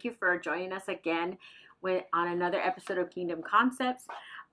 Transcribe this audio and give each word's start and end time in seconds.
Thank 0.00 0.14
you 0.14 0.18
for 0.18 0.38
joining 0.38 0.72
us 0.72 0.88
again 0.88 1.36
with, 1.82 2.04
on 2.14 2.28
another 2.28 2.58
episode 2.58 2.96
of 2.96 3.10
Kingdom 3.10 3.42
Concepts. 3.42 4.06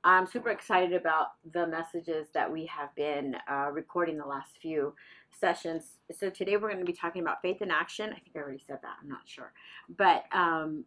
I'm 0.03 0.27
super 0.27 0.49
excited 0.49 0.91
about 0.91 1.35
the 1.53 1.65
messages 1.65 2.27
that 2.33 2.51
we 2.51 2.65
have 2.65 2.93
been 2.95 3.37
uh, 3.49 3.69
recording 3.71 4.17
the 4.17 4.25
last 4.25 4.57
few 4.61 4.93
sessions. 5.31 5.99
So 6.11 6.29
today 6.29 6.57
we're 6.57 6.67
going 6.67 6.79
to 6.79 6.85
be 6.85 6.91
talking 6.91 7.21
about 7.21 7.41
faith 7.41 7.61
in 7.61 7.71
action. 7.71 8.09
I 8.09 8.19
think 8.19 8.35
I 8.35 8.39
already 8.39 8.61
said 8.67 8.79
that. 8.81 8.97
I'm 9.01 9.07
not 9.07 9.21
sure, 9.23 9.53
but 9.97 10.25
um, 10.33 10.83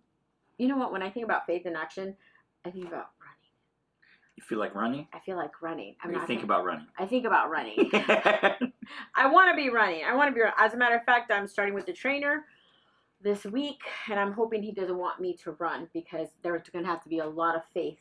you 0.59 0.69
know 0.69 0.77
what? 0.77 0.93
When 0.93 1.03
I 1.03 1.09
think 1.09 1.25
about 1.25 1.47
faith 1.47 1.65
in 1.65 1.75
action, 1.75 2.15
I 2.67 2.71
think 2.71 2.85
about 2.85 3.09
running. 3.19 3.49
You 4.37 4.43
feel 4.47 4.59
like 4.59 4.75
running? 4.75 5.09
I 5.15 5.21
feel 5.21 5.37
like 5.37 5.63
running. 5.63 5.97
Or 6.05 6.13
you 6.13 6.27
think 6.27 6.43
about 6.43 6.67
running? 6.67 6.87
I 6.99 7.07
think 7.07 7.25
about 7.25 7.49
running. 7.49 7.89
I 7.95 9.27
want 9.27 9.51
to 9.51 9.57
be 9.57 9.71
running. 9.71 10.05
I 10.05 10.15
want 10.15 10.29
to 10.29 10.39
be. 10.39 10.47
As 10.59 10.75
a 10.75 10.77
matter 10.77 10.97
of 10.97 11.05
fact, 11.05 11.33
I'm 11.33 11.49
starting 11.49 11.73
with 11.73 11.87
the 11.87 11.95
trainer 11.95 12.45
this 13.23 13.45
week, 13.45 13.81
and 14.11 14.19
I'm 14.19 14.33
hoping 14.33 14.63
he 14.63 14.73
doesn't 14.73 14.97
want 14.97 15.21
me 15.21 15.37
to 15.45 15.53
run 15.53 15.89
because 15.93 16.29
there's 16.43 16.63
going 16.73 16.85
to 16.85 16.91
have 16.91 17.03
to 17.03 17.09
be 17.09 17.19
a 17.19 17.27
lot 17.27 17.57
of 17.57 17.63
faith 17.75 17.99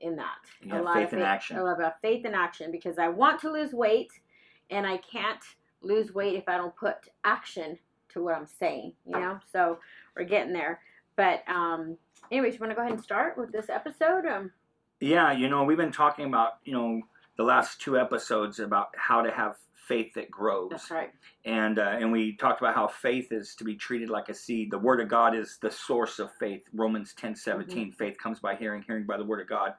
in 0.00 0.16
that. 0.16 0.38
You 0.62 0.74
a 0.74 0.82
lot 0.82 0.96
faith 0.96 1.08
of 1.08 1.14
in 1.14 1.22
action. 1.22 1.56
A 1.58 1.64
lot 1.64 1.80
of 1.80 1.92
faith 2.02 2.24
in 2.24 2.34
action 2.34 2.70
because 2.70 2.98
I 2.98 3.08
want 3.08 3.40
to 3.40 3.50
lose 3.50 3.72
weight, 3.72 4.12
and 4.70 4.86
I 4.86 4.98
can't 4.98 5.42
lose 5.80 6.14
weight 6.14 6.34
if 6.34 6.48
I 6.48 6.56
don't 6.56 6.76
put 6.76 6.96
action 7.24 7.78
to 8.10 8.22
what 8.22 8.36
I'm 8.36 8.46
saying. 8.46 8.92
You 9.06 9.18
know, 9.18 9.38
so 9.52 9.78
we're 10.16 10.24
getting 10.24 10.52
there. 10.52 10.80
But 11.16 11.42
um, 11.48 11.96
anyways, 12.30 12.54
you 12.54 12.60
want 12.60 12.70
to 12.70 12.74
go 12.74 12.82
ahead 12.82 12.92
and 12.92 13.02
start 13.02 13.38
with 13.38 13.52
this 13.52 13.68
episode? 13.68 14.26
Um, 14.26 14.52
Yeah, 15.00 15.32
you 15.32 15.48
know, 15.48 15.64
we've 15.64 15.76
been 15.76 15.92
talking 15.92 16.26
about, 16.26 16.58
you 16.64 16.72
know, 16.72 17.02
the 17.36 17.42
last 17.42 17.80
two 17.80 17.98
episodes 17.98 18.60
about 18.60 18.88
how 18.96 19.22
to 19.22 19.30
have 19.30 19.56
faith 19.86 20.14
that 20.14 20.30
grows. 20.30 20.70
that's 20.70 20.90
right. 20.90 21.10
And 21.44 21.78
uh, 21.78 21.96
and 21.98 22.12
we 22.12 22.36
talked 22.36 22.60
about 22.60 22.74
how 22.74 22.86
faith 22.86 23.32
is 23.32 23.54
to 23.56 23.64
be 23.64 23.74
treated 23.74 24.08
like 24.08 24.28
a 24.28 24.34
seed. 24.34 24.70
The 24.70 24.78
word 24.78 25.00
of 25.00 25.08
God 25.08 25.34
is 25.34 25.58
the 25.60 25.70
source 25.70 26.18
of 26.18 26.30
faith. 26.38 26.62
Romans 26.72 27.14
10, 27.14 27.34
17. 27.36 27.76
Mm-hmm. 27.76 27.90
Faith 27.92 28.16
comes 28.18 28.38
by 28.40 28.54
hearing, 28.54 28.82
hearing 28.86 29.04
by 29.04 29.16
the 29.16 29.24
word 29.24 29.40
of 29.40 29.48
God. 29.48 29.74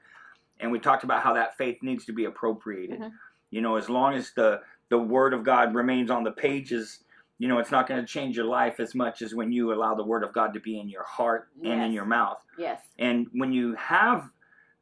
And 0.60 0.72
we 0.72 0.80
talked 0.80 1.04
about 1.04 1.24
how 1.24 1.34
that 1.34 1.58
faith 1.58 1.78
needs 1.82 2.06
to 2.06 2.14
be 2.14 2.26
appropriated. 2.26 3.00
Mhm. 3.00 3.12
You 3.50 3.62
know, 3.62 3.76
as 3.76 3.90
long 3.90 4.14
as 4.16 4.32
the 4.34 4.62
the 4.90 4.98
word 5.00 5.34
of 5.34 5.44
God 5.44 5.74
remains 5.74 6.12
on 6.12 6.24
the 6.24 6.32
pages, 6.32 7.04
you 7.40 7.48
know, 7.48 7.58
it's 7.60 7.72
not 7.72 7.88
going 7.88 8.00
to 8.00 8.06
change 8.08 8.36
your 8.36 8.46
life 8.46 8.80
as 8.80 8.94
much 8.94 9.22
as 9.22 9.34
when 9.34 9.52
you 9.52 9.74
allow 9.74 9.96
the 9.96 10.04
word 10.04 10.24
of 10.24 10.34
God 10.34 10.54
to 10.54 10.60
be 10.60 10.80
in 10.80 10.88
your 10.90 11.04
heart 11.04 11.50
and 11.64 11.82
in 11.82 11.92
your 11.92 12.06
mouth. 12.06 12.40
Yes. 12.58 12.82
And 13.00 13.28
when 13.34 13.52
you 13.52 13.74
have 13.76 14.30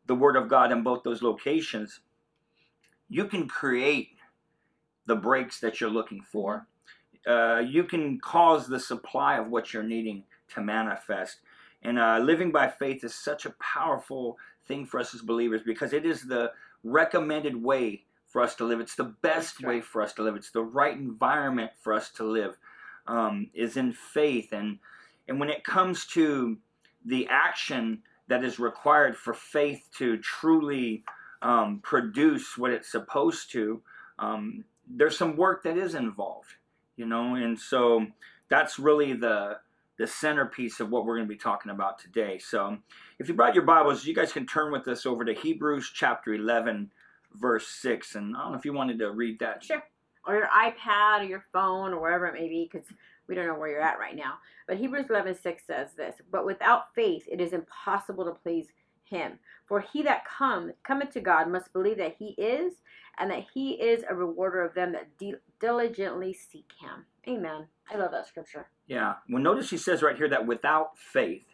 the 0.08 0.16
Word 0.16 0.36
of 0.36 0.50
God 0.50 0.72
in 0.72 0.84
both 0.84 1.04
those 1.04 1.22
locations, 1.22 2.02
you 3.08 3.26
can 3.26 3.48
create 3.48 4.10
the 5.12 5.16
breaks 5.18 5.60
that 5.60 5.82
you're 5.82 5.90
looking 5.90 6.22
for. 6.22 6.66
Uh, 7.28 7.60
you 7.60 7.84
can 7.84 8.18
cause 8.18 8.66
the 8.66 8.80
supply 8.80 9.38
of 9.38 9.50
what 9.50 9.74
you're 9.74 9.84
needing 9.84 10.24
to 10.54 10.62
manifest. 10.62 11.40
And 11.84 12.00
uh, 12.00 12.20
living 12.20 12.50
by 12.50 12.70
faith 12.70 13.04
is 13.04 13.14
such 13.14 13.46
a 13.46 13.54
powerful 13.60 14.38
thing 14.70 14.86
for 14.86 15.02
us 15.02 15.14
as 15.14 15.20
believers 15.20 15.64
because 15.66 15.92
it 15.92 16.06
is 16.06 16.22
the 16.22 16.54
recommended 16.86 17.62
way 17.62 18.06
for 18.26 18.42
us 18.42 18.56
to 18.56 18.64
live. 18.64 18.80
It's 18.80 18.96
the 18.96 19.14
best 19.22 19.62
way 19.62 19.82
for 19.82 20.02
us 20.02 20.14
to 20.14 20.24
live. 20.24 20.38
It's 20.38 20.52
the 20.52 20.64
right 20.64 20.96
environment 20.96 21.72
for 21.82 21.92
us 21.92 22.10
to 22.12 22.24
live. 22.24 22.58
Um, 23.06 23.50
is 23.54 23.76
in 23.78 23.92
faith, 23.94 24.54
and 24.54 24.78
and 25.28 25.40
when 25.40 25.50
it 25.50 25.64
comes 25.64 26.06
to 26.14 26.58
the 27.04 27.28
action 27.30 28.04
that 28.28 28.46
is 28.46 28.60
required 28.60 29.18
for 29.18 29.34
faith 29.34 29.90
to 29.98 30.18
truly 30.18 31.04
um, 31.42 31.80
produce 31.80 32.60
what 32.60 32.72
it's 32.72 32.92
supposed 32.92 33.52
to, 33.54 33.82
um, 34.20 34.64
there's 34.88 35.18
some 35.18 35.36
work 35.36 35.64
that 35.64 35.78
is 35.78 35.96
involved, 35.96 36.56
you 36.96 37.06
know, 37.06 37.36
and 37.36 37.60
so 37.60 38.08
that's 38.50 38.80
really 38.80 39.14
the 39.14 39.58
the 39.98 40.08
centerpiece 40.08 40.80
of 40.80 40.90
what 40.90 41.06
we're 41.06 41.16
going 41.18 41.28
to 41.28 41.34
be 41.34 41.38
talking 41.38 41.72
about 41.72 42.00
today. 42.00 42.40
So, 42.40 42.78
if 43.20 43.28
you 43.28 43.36
brought 43.36 43.54
your 43.54 43.66
Bibles, 43.66 44.04
you 44.04 44.16
guys 44.16 44.34
can 44.34 44.48
turn 44.48 44.72
with 44.72 44.88
us 44.88 45.06
over 45.06 45.24
to 45.24 45.32
Hebrews 45.32 45.92
chapter 45.94 46.34
11, 46.34 46.90
verse 47.36 47.68
6. 47.68 48.16
And 48.16 48.36
I 48.36 48.42
don't 48.42 48.54
know 48.54 48.58
if 48.58 48.66
you 48.66 48.74
wanted 48.74 48.98
to 48.98 49.12
read 49.12 49.38
that. 49.40 49.64
Sure. 49.64 49.84
Or 50.26 50.36
your 50.36 50.48
iPad 50.48 51.22
or 51.22 51.26
your 51.26 51.46
phone 51.54 51.94
or 51.94 52.02
wherever 52.02 52.26
it 52.26 52.34
may 52.34 52.48
be, 52.48 52.68
because 52.72 52.88
we 53.28 53.36
don't 53.36 53.46
know 53.46 53.56
where 53.56 53.70
you're 53.70 53.82
at 53.82 54.00
right 54.00 54.16
now. 54.16 54.40
But 54.68 54.78
Hebrews 54.78 55.06
11 55.10 55.38
6 55.40 55.64
says 55.68 55.94
this 55.96 56.16
But 56.32 56.46
without 56.46 56.96
faith 56.96 57.28
it 57.32 57.40
is 57.40 57.54
impossible 57.54 58.26
to 58.26 58.32
please 58.32 58.68
him. 59.12 59.38
For 59.68 59.82
he 59.82 60.02
that 60.04 60.26
come, 60.26 60.72
cometh 60.84 61.12
to 61.12 61.22
God 61.22 61.48
must 61.50 61.72
believe 61.72 61.98
that 61.98 62.16
he 62.18 62.30
is, 62.38 62.74
and 63.20 63.30
that 63.30 63.46
he 63.54 63.74
is 63.74 64.04
a 64.10 64.16
rewarder 64.16 64.64
of 64.64 64.74
them 64.74 64.92
that 64.94 65.16
di- 65.20 65.36
diligently 65.60 66.34
seek 66.34 66.72
him. 66.82 67.06
Amen. 67.28 67.68
I 67.92 67.98
love 67.98 68.12
that 68.12 68.26
scripture. 68.28 68.68
Yeah. 68.88 69.16
Well, 69.30 69.44
notice 69.44 69.70
he 69.70 69.78
says 69.78 70.02
right 70.02 70.16
here 70.18 70.30
that 70.30 70.48
without 70.48 70.98
faith, 70.98 71.46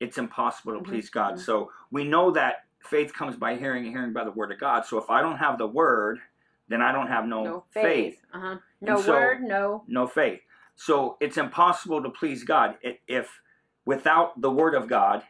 it's 0.00 0.18
impossible 0.18 0.72
to 0.74 0.80
Mhm, 0.80 0.84
please 0.84 1.08
God. 1.10 1.34
mhm. 1.34 1.40
So 1.40 1.70
we 1.90 2.04
know 2.04 2.30
that 2.32 2.64
faith 2.80 3.14
comes 3.14 3.36
by 3.36 3.54
hearing 3.56 3.84
and 3.84 3.92
hearing 3.94 4.12
by 4.12 4.24
the 4.24 4.32
word 4.32 4.50
of 4.52 4.58
God. 4.58 4.84
So 4.84 4.98
if 4.98 5.08
I 5.08 5.22
don't 5.22 5.36
have 5.38 5.56
the 5.58 5.66
word, 5.68 6.20
then 6.68 6.82
I 6.82 6.92
don't 6.92 7.06
have 7.06 7.26
no, 7.26 7.44
No 7.44 7.64
faith. 7.70 7.84
faith. 7.84 8.26
Uh-huh. 8.32 8.56
No 8.80 9.00
so- 9.00 9.12
word, 9.12 9.42
no. 9.42 9.84
No 9.86 10.06
faith. 10.06 10.40
So 10.74 11.16
it's 11.20 11.36
impossible 11.38 12.02
to 12.02 12.10
please 12.10 12.42
God. 12.42 12.76
If 13.06 13.40
without 13.86 14.40
the 14.40 14.50
word 14.50 14.74
of 14.74 14.88
God, 14.88 15.22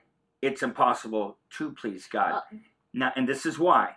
it's 0.46 0.62
impossible 0.62 1.38
to 1.58 1.72
please 1.72 2.06
God. 2.06 2.32
Uh, 2.32 2.40
Now, 2.92 3.12
and 3.16 3.28
this 3.28 3.44
is 3.46 3.58
why. 3.58 3.96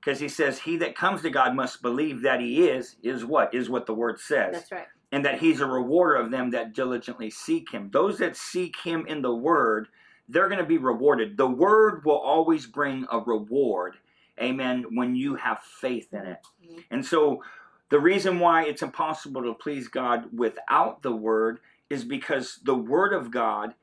Because 0.00 0.20
he 0.20 0.28
says, 0.28 0.60
He 0.60 0.76
that 0.78 0.94
comes 0.96 1.22
to 1.22 1.30
God 1.30 1.54
must 1.54 1.82
believe 1.82 2.22
that 2.22 2.40
he 2.40 2.66
is, 2.68 2.96
is 3.02 3.24
what? 3.24 3.54
Is 3.54 3.70
what 3.70 3.86
the 3.86 3.94
word 3.94 4.18
says 4.20 4.52
that's 4.52 4.72
right. 4.72 4.86
and 5.12 5.24
that 5.24 5.38
he's 5.40 5.60
a 5.60 5.66
rewarder 5.66 6.16
of 6.16 6.30
them 6.30 6.50
that 6.50 6.74
diligently 6.74 7.30
seek 7.30 7.70
him. 7.70 7.90
Those 7.92 8.18
that 8.18 8.36
seek 8.36 8.74
him 8.84 9.06
in 9.06 9.22
the 9.22 9.34
word, 9.34 9.88
they're 10.28 10.48
going 10.48 10.58
to 10.60 10.66
be 10.66 10.78
rewarded. 10.78 11.36
The 11.36 11.46
word 11.48 12.04
will 12.04 12.18
always 12.18 12.66
bring 12.66 13.06
a 13.10 13.18
reward, 13.18 13.96
amen, 14.40 14.84
when 14.96 15.14
you 15.14 15.36
have 15.36 15.60
faith 15.62 16.12
in 16.12 16.26
it. 16.26 16.40
Mhm. 16.62 16.84
And 16.90 17.06
so 17.06 17.42
the 17.90 18.00
reason 18.00 18.40
why 18.40 18.64
it's 18.64 18.82
impossible 18.82 19.42
to 19.42 19.54
please 19.54 19.88
God 19.88 20.36
without 20.36 21.02
the 21.02 21.14
word 21.14 21.60
is 21.88 22.04
because 22.04 22.58
the 22.64 22.74
word 22.74 23.12
of 23.12 23.30
God 23.30 23.74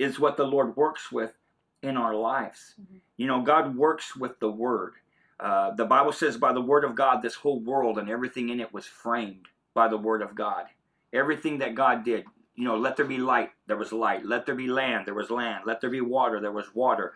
is 0.00 0.18
what 0.18 0.38
the 0.38 0.46
Lord 0.46 0.76
works 0.76 1.12
with 1.12 1.34
in 1.82 1.98
our 1.98 2.14
lives. 2.14 2.74
Mhm. 2.80 3.00
You 3.18 3.26
know, 3.26 3.42
God 3.42 3.76
works 3.76 4.16
with 4.16 4.40
the 4.40 4.50
word. 4.50 4.94
Uh, 5.38 5.72
the 5.72 5.84
Bible 5.84 6.12
says, 6.12 6.38
by 6.38 6.52
the 6.54 6.60
word 6.60 6.84
of 6.84 6.94
God, 6.94 7.22
this 7.22 7.34
whole 7.34 7.60
world 7.60 7.98
and 7.98 8.10
everything 8.10 8.48
in 8.48 8.60
it 8.60 8.72
was 8.72 8.86
framed 8.86 9.48
by 9.74 9.88
the 9.88 9.98
word 9.98 10.22
of 10.22 10.34
God. 10.34 10.66
Everything 11.12 11.58
that 11.58 11.74
God 11.74 12.04
did, 12.04 12.24
you 12.54 12.64
know, 12.64 12.78
let 12.78 12.96
there 12.96 13.06
be 13.06 13.18
light, 13.18 13.52
there 13.66 13.76
was 13.76 13.92
light. 13.92 14.24
Let 14.24 14.46
there 14.46 14.54
be 14.54 14.68
land, 14.68 15.06
there 15.06 15.14
was 15.14 15.30
land. 15.30 15.64
Let 15.66 15.82
there 15.82 15.90
be 15.90 16.00
water, 16.00 16.40
there 16.40 16.52
was 16.52 16.74
water. 16.74 17.14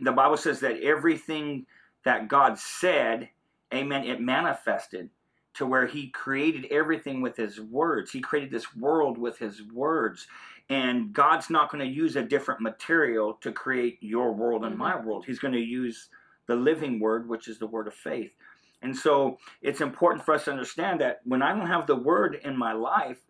The 0.00 0.12
Bible 0.12 0.36
says 0.36 0.60
that 0.60 0.80
everything 0.80 1.66
that 2.04 2.28
God 2.28 2.58
said, 2.58 3.30
amen, 3.74 4.04
it 4.04 4.20
manifested 4.20 5.10
to 5.54 5.66
where 5.66 5.86
He 5.86 6.08
created 6.10 6.66
everything 6.70 7.20
with 7.20 7.36
His 7.36 7.60
words. 7.60 8.10
He 8.10 8.20
created 8.20 8.50
this 8.50 8.74
world 8.76 9.18
with 9.18 9.38
His 9.38 9.62
words. 9.72 10.26
And 10.68 11.12
God's 11.12 11.50
not 11.50 11.70
going 11.70 11.86
to 11.86 11.94
use 11.94 12.16
a 12.16 12.22
different 12.22 12.60
material 12.60 13.34
to 13.42 13.52
create 13.52 13.98
your 14.00 14.32
world 14.32 14.64
and 14.64 14.74
Mhm. 14.74 14.78
my 14.78 14.96
world. 15.00 15.24
He's 15.26 15.38
going 15.38 15.52
to 15.54 15.60
use 15.60 16.08
the 16.46 16.56
living 16.56 16.98
word, 17.00 17.28
which 17.28 17.48
is 17.48 17.58
the 17.58 17.66
word 17.66 17.86
of 17.86 17.94
faith. 17.94 18.32
And 18.80 18.96
so 18.96 19.38
it's 19.60 19.80
important 19.80 20.24
for 20.24 20.34
us 20.34 20.44
to 20.46 20.50
understand 20.52 21.00
that 21.00 21.20
when 21.24 21.42
I 21.42 21.54
don't 21.54 21.66
have 21.66 21.86
the 21.86 21.96
word 21.96 22.40
in 22.42 22.56
my 22.56 22.72
life, 22.72 23.20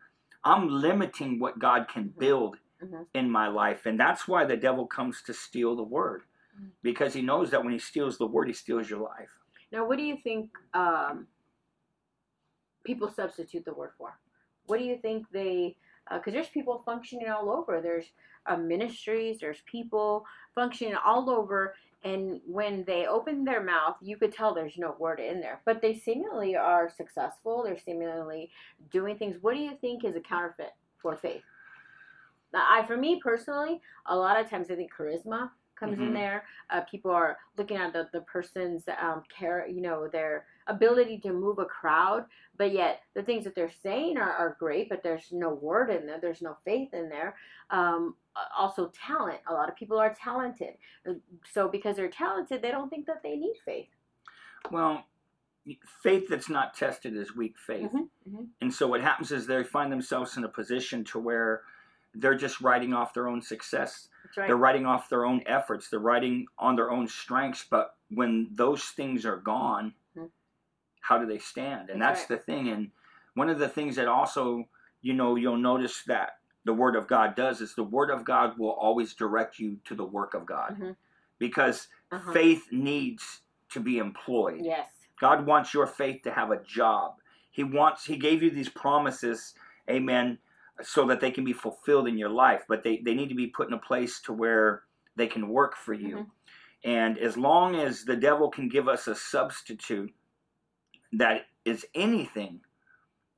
I'm 0.44 0.68
limiting 0.68 1.38
what 1.38 1.58
God 1.58 1.88
can 1.88 2.04
Mhm. 2.04 2.18
build 2.18 2.58
Mhm. 2.82 3.06
in 3.14 3.30
my 3.30 3.48
life. 3.48 3.86
And 3.86 3.98
that's 3.98 4.26
why 4.26 4.44
the 4.44 4.56
devil 4.56 4.86
comes 4.86 5.22
to 5.22 5.34
steal 5.34 5.76
the 5.76 5.82
word. 5.82 6.22
Mhm. 6.58 6.70
Because 6.82 7.12
he 7.14 7.22
knows 7.22 7.50
that 7.50 7.62
when 7.62 7.72
he 7.72 7.78
steals 7.78 8.18
the 8.18 8.26
word, 8.26 8.48
he 8.48 8.54
steals 8.54 8.88
your 8.88 9.00
life. 9.00 9.30
Now, 9.70 9.86
what 9.86 9.98
do 9.98 10.04
you 10.04 10.16
think 10.18 10.50
um, 10.74 11.26
people 12.84 13.10
substitute 13.10 13.64
the 13.64 13.74
word 13.74 13.90
for? 13.98 14.18
What 14.66 14.78
do 14.78 14.84
you 14.84 14.98
think 14.98 15.26
they? 15.32 15.76
Because 16.12 16.32
there's 16.32 16.48
people 16.48 16.82
functioning 16.84 17.28
all 17.28 17.50
over. 17.50 17.80
There's 17.80 18.06
uh, 18.46 18.56
ministries. 18.56 19.38
There's 19.38 19.62
people 19.70 20.24
functioning 20.54 20.96
all 21.04 21.30
over, 21.30 21.74
and 22.04 22.40
when 22.46 22.84
they 22.84 23.06
open 23.06 23.44
their 23.44 23.62
mouth, 23.62 23.96
you 24.00 24.16
could 24.16 24.32
tell 24.32 24.52
there's 24.52 24.78
no 24.78 24.96
word 24.98 25.20
in 25.20 25.40
there. 25.40 25.60
But 25.64 25.80
they 25.80 25.94
seemingly 25.94 26.56
are 26.56 26.90
successful. 26.90 27.62
They're 27.62 27.78
seemingly 27.78 28.50
doing 28.90 29.16
things. 29.16 29.36
What 29.40 29.54
do 29.54 29.60
you 29.60 29.76
think 29.80 30.04
is 30.04 30.16
a 30.16 30.20
counterfeit 30.20 30.72
for 31.00 31.16
faith? 31.16 31.42
Now, 32.52 32.66
I, 32.68 32.84
for 32.86 32.96
me 32.96 33.20
personally, 33.22 33.80
a 34.06 34.16
lot 34.16 34.38
of 34.38 34.50
times 34.50 34.70
I 34.70 34.74
think 34.74 34.92
charisma 34.92 35.50
comes 35.82 35.98
in 35.98 36.10
Mhm. 36.10 36.14
there. 36.14 36.44
Uh, 36.70 36.80
people 36.82 37.10
are 37.10 37.38
looking 37.56 37.76
at 37.76 37.92
the, 37.92 38.08
the 38.12 38.20
person's 38.22 38.84
um, 39.00 39.22
care, 39.28 39.66
you 39.66 39.80
know, 39.80 40.08
their 40.08 40.46
ability 40.68 41.18
to 41.18 41.32
move 41.32 41.58
a 41.58 41.64
crowd, 41.64 42.26
but 42.56 42.72
yet 42.72 43.02
the 43.14 43.22
things 43.22 43.44
that 43.44 43.54
they're 43.54 43.70
saying 43.82 44.16
are, 44.16 44.32
are 44.32 44.56
great, 44.58 44.88
but 44.88 45.02
there's 45.02 45.32
no 45.32 45.50
word 45.54 45.90
in 45.90 46.06
there, 46.06 46.20
there's 46.20 46.42
no 46.42 46.56
faith 46.64 46.94
in 46.94 47.08
there. 47.08 47.36
Um, 47.70 48.16
also, 48.56 48.88
talent. 48.94 49.40
A 49.48 49.52
lot 49.52 49.68
of 49.68 49.76
people 49.76 49.98
are 49.98 50.14
talented. 50.14 50.74
So, 51.50 51.68
because 51.68 51.96
they're 51.96 52.08
talented, 52.08 52.62
they 52.62 52.70
don't 52.70 52.88
think 52.88 53.06
that 53.06 53.22
they 53.22 53.36
need 53.36 53.56
faith. 53.64 53.88
Well, 54.70 55.04
faith 56.02 56.28
that's 56.28 56.48
not 56.48 56.74
tested 56.74 57.16
is 57.16 57.36
weak 57.36 57.58
faith. 57.58 57.90
Mhm, 57.92 58.08
mhm. 58.28 58.48
And 58.60 58.72
so 58.72 58.86
what 58.86 59.00
happens 59.00 59.32
is 59.32 59.46
they 59.46 59.62
find 59.64 59.92
themselves 59.92 60.36
in 60.36 60.44
a 60.44 60.48
position 60.48 61.04
to 61.04 61.18
where 61.18 61.62
they're 62.14 62.36
just 62.36 62.60
writing 62.60 62.92
off 62.94 63.14
their 63.14 63.28
own 63.28 63.42
success. 63.42 64.08
Right. 64.36 64.46
They're 64.46 64.56
writing 64.56 64.86
off 64.86 65.08
their 65.08 65.24
own 65.24 65.42
efforts. 65.46 65.88
They're 65.88 66.00
writing 66.00 66.46
on 66.58 66.76
their 66.76 66.90
own 66.90 67.08
strengths. 67.08 67.64
But 67.68 67.96
when 68.10 68.48
those 68.52 68.84
things 68.84 69.26
are 69.26 69.36
gone, 69.36 69.94
Mhm. 70.16 70.30
how 71.00 71.18
do 71.18 71.26
they 71.26 71.38
stand? 71.38 71.90
And 71.90 72.00
That's 72.00 72.20
that's 72.26 72.28
the 72.28 72.36
thing. 72.38 72.68
And 72.68 72.90
one 73.34 73.50
of 73.50 73.58
the 73.58 73.68
things 73.68 73.96
that 73.96 74.08
also, 74.08 74.68
you 75.00 75.14
know, 75.14 75.36
you'll 75.36 75.56
notice 75.56 76.02
that 76.04 76.38
the 76.64 76.72
Word 76.72 76.96
of 76.96 77.06
God 77.08 77.34
does 77.34 77.60
is 77.60 77.74
the 77.74 77.84
Word 77.84 78.10
of 78.10 78.24
God 78.24 78.56
will 78.58 78.72
always 78.72 79.14
direct 79.14 79.58
you 79.58 79.78
to 79.84 79.94
the 79.94 80.04
work 80.04 80.34
of 80.34 80.46
God 80.46 80.78
Mhm. 80.78 80.96
because 81.38 81.88
Uh-huh. 82.10 82.32
faith 82.32 82.70
needs 82.70 83.42
to 83.70 83.80
be 83.80 83.98
employed. 83.98 84.60
Yes. 84.64 85.06
God 85.18 85.46
wants 85.46 85.72
your 85.74 85.86
faith 85.86 86.22
to 86.22 86.32
have 86.32 86.50
a 86.50 86.62
job. 86.62 87.20
He 87.50 87.64
wants 87.64 88.04
he 88.04 88.16
gave 88.16 88.42
you 88.42 88.50
these 88.50 88.68
promises, 88.68 89.54
amen, 89.88 90.38
so 90.80 91.06
that 91.06 91.20
they 91.20 91.30
can 91.30 91.44
be 91.44 91.52
fulfilled 91.52 92.08
in 92.08 92.16
your 92.16 92.30
life, 92.30 92.62
but 92.68 92.82
they, 92.82 92.98
they 93.04 93.14
need 93.14 93.28
to 93.28 93.34
be 93.34 93.46
put 93.46 93.68
in 93.68 93.74
a 93.74 93.78
place 93.78 94.20
to 94.22 94.32
where 94.32 94.82
they 95.16 95.26
can 95.26 95.48
work 95.48 95.76
for 95.76 95.92
you. 95.92 96.16
Mhm. 96.16 96.30
And 96.84 97.18
as 97.18 97.36
long 97.36 97.76
as 97.76 98.04
the 98.04 98.16
devil 98.16 98.50
can 98.50 98.68
give 98.68 98.88
us 98.88 99.06
a 99.06 99.14
substitute 99.14 100.12
that 101.12 101.46
is 101.64 101.86
anything 101.94 102.60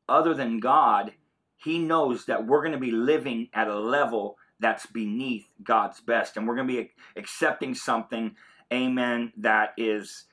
other 0.09 0.35
than 0.35 0.61
God, 0.61 1.13
he 1.57 1.79
knows 1.79 2.27
that 2.27 2.47
we're 2.47 2.61
going 2.61 2.73
to 2.73 2.79
be 2.79 2.91
living 2.91 3.49
at 3.53 3.69
a 3.69 3.79
level 3.79 4.39
that's 4.61 4.87
beneath 4.87 5.47
God's 5.63 6.01
best 6.01 6.37
and 6.37 6.47
we're 6.47 6.55
going 6.55 6.69
to 6.69 6.83
be 6.83 6.93
accepting 7.17 7.75
something 7.75 8.37
amen 8.73 9.33
that 9.37 9.75
is 9.77 10.25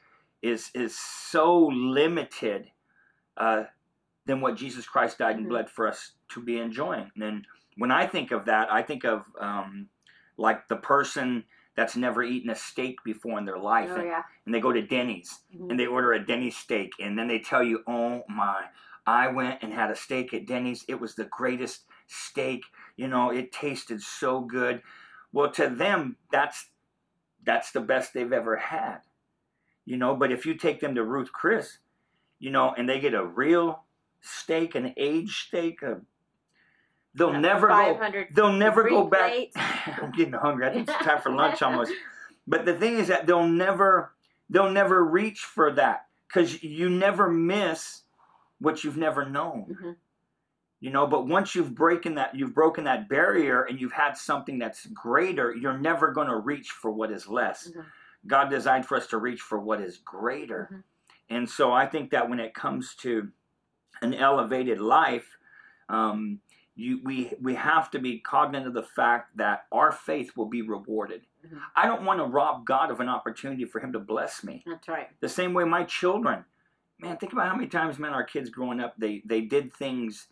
is 0.42 0.72
is 0.74 0.98
so 0.98 1.68
limited 1.68 2.72
uh, 3.38 3.64
than 4.26 4.42
what 4.42 4.56
Jesus 4.56 4.88
Christ 4.88 5.18
died 5.18 5.36
and 5.38 5.46
Mhm. 5.46 5.50
bled 5.50 5.70
for 5.70 5.88
us 5.88 6.14
to 6.34 6.42
be 6.42 6.58
enjoying. 6.60 7.12
And 7.16 7.46
when 7.78 7.92
I 7.92 8.08
think 8.08 8.32
of 8.32 8.46
that, 8.46 8.72
I 8.72 8.82
think 8.82 9.06
of 9.06 9.26
um, 9.40 9.90
like 10.38 10.68
the 10.68 10.78
person 10.78 11.46
that's 11.76 11.96
never 11.96 12.24
eaten 12.24 12.50
a 12.50 12.56
steak 12.56 12.98
before 13.04 13.38
in 13.40 13.46
their 13.46 13.58
life, 13.60 13.92
Oh 13.92 13.96
and, 13.96 14.06
yeah. 14.06 14.24
and 14.46 14.54
they 14.54 14.60
go 14.60 14.72
to 14.74 14.82
Denny's 14.82 15.40
Mhm. 15.54 15.70
and 15.70 15.80
they 15.80 15.88
order 15.88 16.14
a 16.14 16.26
Denny's 16.26 16.58
steak, 16.58 16.92
and 17.00 17.18
then 17.18 17.28
they 17.28 17.40
tell 17.40 17.64
you, 17.64 17.84
"Oh 17.88 18.24
my, 18.28 18.70
I 19.06 19.28
went 19.30 19.64
and 19.64 19.74
had 19.74 19.90
a 19.92 19.96
steak 19.96 20.34
at 20.34 20.46
Denny's. 20.46 20.84
It 20.88 21.00
was 21.00 21.16
the 21.16 21.26
greatest 21.26 21.86
steak. 22.08 22.64
You 22.98 23.08
know, 23.08 23.32
it 23.32 23.52
tasted 23.52 24.02
so 24.02 24.42
good." 24.42 24.84
Well, 25.32 25.52
to 25.54 25.70
them, 25.70 26.18
that's 26.32 26.72
that's 27.44 27.72
the 27.72 27.82
best 27.82 28.14
they've 28.14 28.34
ever 28.34 28.58
had. 28.58 29.02
You 29.86 29.98
know, 29.98 30.16
but 30.16 30.32
if 30.32 30.46
you 30.46 30.56
take 30.56 30.80
them 30.80 30.96
to 30.96 31.04
Ruth 31.04 31.32
Chris, 31.34 31.80
you 32.40 32.52
know, 32.52 32.74
and 32.74 32.88
they 32.90 33.00
get 33.00 33.14
a 33.14 33.26
real 33.26 33.86
steak, 34.22 34.76
an 34.76 34.94
aged 34.98 35.48
steak, 35.48 35.82
a, 35.82 36.02
they'll 37.16 37.34
never 37.34 37.68
go. 37.68 38.00
They'll 38.34 38.54
never 38.54 38.88
go 38.88 39.06
back. 39.06 39.34
I'm 39.56 40.12
getting 40.12 40.34
hungry. 40.34 40.68
I 40.68 40.74
think 40.74 40.90
it's 40.90 41.04
time 41.06 41.22
for 41.22 41.32
lunch 41.32 41.62
almost. 41.62 41.92
But 42.48 42.66
the 42.66 42.74
thing 42.74 42.98
is 42.98 43.08
that 43.08 43.26
they'll 43.28 43.48
never 43.48 44.14
they'll 44.50 44.72
never 44.72 45.04
reach 45.04 45.42
for 45.42 45.72
that 45.74 46.08
because 46.28 46.62
you 46.64 46.90
never 46.90 47.30
miss 47.30 48.02
what 48.60 48.84
you've 48.84 48.98
never 48.98 49.26
known. 49.26 49.78
Mhm. 49.82 49.96
You 50.80 50.90
know, 50.90 51.06
but 51.06 51.28
once 51.28 51.54
you've 51.54 51.76
broken 51.76 52.16
that 52.16 52.34
you've 52.36 52.54
broken 52.54 52.86
that 52.86 53.08
barrier 53.08 53.64
and 53.64 53.80
you've 53.80 53.92
had 53.92 54.18
something 54.18 54.58
that's 54.58 54.86
greater, 54.88 55.56
you're 55.56 55.78
never 55.78 56.12
going 56.12 56.28
to 56.28 56.38
reach 56.38 56.72
for 56.72 56.90
what 56.92 57.12
is 57.12 57.28
less. 57.28 57.68
Mhm. 57.70 57.86
God 58.28 58.50
designed 58.50 58.86
for 58.86 58.98
us 58.98 59.08
to 59.08 59.18
reach 59.18 59.42
for 59.42 59.60
what 59.60 59.82
is 59.82 59.98
greater. 59.98 60.70
Mhm. 60.72 60.84
And 61.30 61.50
so 61.50 61.72
I 61.72 61.86
think 61.86 62.12
that 62.12 62.30
when 62.30 62.40
it 62.40 62.54
comes 62.54 62.96
to 62.98 63.32
an 64.02 64.14
elevated 64.14 64.80
life, 64.82 65.38
um, 65.88 66.40
you, 66.76 67.00
we 67.04 67.34
we 67.42 67.56
have 67.56 67.92
to 67.92 68.00
be 68.00 68.20
cognizant 68.20 68.68
of 68.68 68.74
the 68.74 68.84
fact 68.84 69.36
that 69.38 69.66
our 69.72 69.92
faith 69.92 70.32
will 70.36 70.46
be 70.46 70.62
rewarded. 70.62 71.26
Mhm. 71.46 71.60
I 71.76 71.86
don't 71.86 72.04
want 72.06 72.20
to 72.20 72.26
rob 72.26 72.66
God 72.66 72.92
of 72.92 73.00
an 73.00 73.10
opportunity 73.10 73.66
for 73.66 73.80
Him 73.80 73.92
to 73.94 74.00
bless 74.00 74.44
me. 74.44 74.64
That's 74.66 74.88
right. 74.88 75.10
The 75.20 75.30
same 75.30 75.54
way 75.54 75.64
my 75.66 75.84
children, 75.84 76.46
man, 77.00 77.18
think 77.18 77.34
about 77.34 77.50
how 77.50 77.56
many 77.56 77.68
times, 77.68 78.00
man, 78.00 78.14
our 78.14 78.24
kids 78.24 78.50
growing 78.50 78.80
up, 78.80 78.96
they 78.98 79.22
they 79.26 79.42
did 79.42 79.74
things 79.74 80.28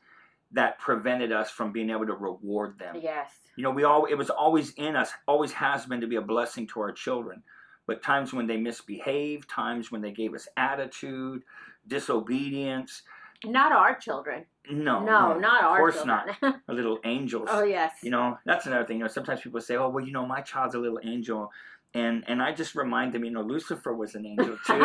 that 0.51 0.79
prevented 0.79 1.31
us 1.31 1.51
from 1.51 1.71
being 1.71 1.89
able 1.91 2.07
to 2.07 2.13
reward 2.15 2.79
them. 2.79 2.95
Yes. 2.99 3.31
You 3.55 3.63
know, 3.63 3.71
we 3.71 3.83
all 3.83 4.05
it 4.05 4.15
was 4.15 4.29
always 4.29 4.71
in 4.75 4.95
us, 4.95 5.11
always 5.27 5.51
has 5.53 5.85
been 5.85 6.01
to 6.01 6.07
be 6.07 6.15
a 6.15 6.21
blessing 6.21 6.65
to 6.67 6.79
our 6.79 6.91
children. 6.91 7.43
But 7.85 8.01
times 8.01 8.33
when 8.33 8.47
they 8.47 8.57
misbehaved, 8.57 9.49
times 9.49 9.91
when 9.91 10.01
they 10.01 10.11
gave 10.11 10.33
us 10.33 10.47
attitude, 10.57 11.43
disobedience, 11.87 13.03
Not 13.45 13.71
our 13.71 13.95
children. 13.95 14.45
No, 14.71 15.03
No, 15.03 15.37
not 15.37 15.63
our 15.63 15.71
of 15.73 15.77
course 15.77 15.95
children. 15.95 16.17
not. 16.41 16.55
Our 16.67 16.75
little 16.75 16.99
angels. 17.03 17.49
oh 17.51 17.63
yes. 17.63 17.93
You 18.03 18.11
know, 18.11 18.37
that's 18.45 18.65
another 18.65 18.85
thing. 18.85 18.97
You 18.97 19.03
know, 19.03 19.09
sometimes 19.09 19.41
people 19.41 19.61
say, 19.61 19.75
"Oh, 19.75 19.89
well, 19.89 20.03
you 20.05 20.11
know, 20.11 20.25
my 20.25 20.41
child's 20.41 20.75
a 20.75 20.79
little 20.79 20.99
angel," 21.03 21.51
and 21.93 22.23
and 22.27 22.41
I 22.41 22.53
just 22.53 22.75
remind 22.75 23.13
them, 23.13 23.23
you 23.25 23.31
know, 23.31 23.41
Lucifer 23.41 23.93
was 23.93 24.15
an 24.15 24.25
angel 24.25 24.57
too. 24.67 24.79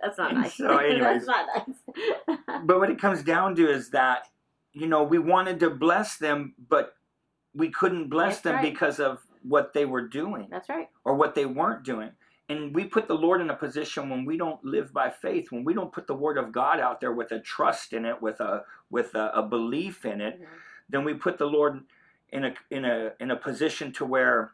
That's 0.00 0.18
not 0.18 0.32
And 0.32 0.42
nice. 0.42 0.54
so 0.56 0.76
anyways. 0.78 1.26
That's 1.26 1.26
not 1.26 1.46
nice. 2.28 2.38
but 2.64 2.78
what 2.78 2.90
it 2.90 3.00
comes 3.00 3.22
down 3.22 3.54
to 3.56 3.68
is 3.70 3.90
that 3.90 4.26
you 4.72 4.86
know 4.86 5.02
we 5.02 5.18
wanted 5.18 5.60
to 5.60 5.70
bless 5.70 6.16
them, 6.16 6.54
but 6.68 6.94
we 7.54 7.68
couldn't 7.70 8.08
bless 8.08 8.34
That's 8.36 8.42
them 8.42 8.54
right. 8.56 8.62
because 8.72 9.00
of 9.00 9.18
what 9.42 9.72
they 9.72 9.86
were 9.86 10.06
doing 10.06 10.48
That's 10.50 10.68
right. 10.68 10.88
or 11.04 11.14
what 11.14 11.34
they 11.34 11.46
weren't 11.46 11.82
doing. 11.82 12.10
And 12.50 12.74
we 12.74 12.84
put 12.84 13.06
the 13.06 13.14
Lord 13.14 13.40
in 13.40 13.50
a 13.50 13.54
position 13.54 14.10
when 14.10 14.24
we 14.24 14.36
don't 14.36 14.62
live 14.64 14.92
by 14.92 15.08
faith, 15.08 15.52
when 15.52 15.62
we 15.64 15.72
don't 15.72 15.92
put 15.92 16.08
the 16.08 16.14
Word 16.14 16.36
of 16.36 16.50
God 16.50 16.80
out 16.80 17.00
there 17.00 17.12
with 17.12 17.30
a 17.30 17.38
trust 17.38 17.92
in 17.92 18.04
it, 18.04 18.20
with 18.20 18.40
a 18.40 18.64
with 18.90 19.14
a, 19.14 19.30
a 19.38 19.42
belief 19.42 20.04
in 20.04 20.20
it, 20.20 20.40
Mhm. 20.40 20.46
then 20.88 21.04
we 21.04 21.14
put 21.14 21.38
the 21.38 21.46
Lord 21.46 21.84
in 22.30 22.44
a 22.44 22.54
in 22.70 22.84
a 22.84 23.12
in 23.20 23.30
a 23.30 23.36
position 23.36 23.92
to 23.92 24.04
where 24.04 24.52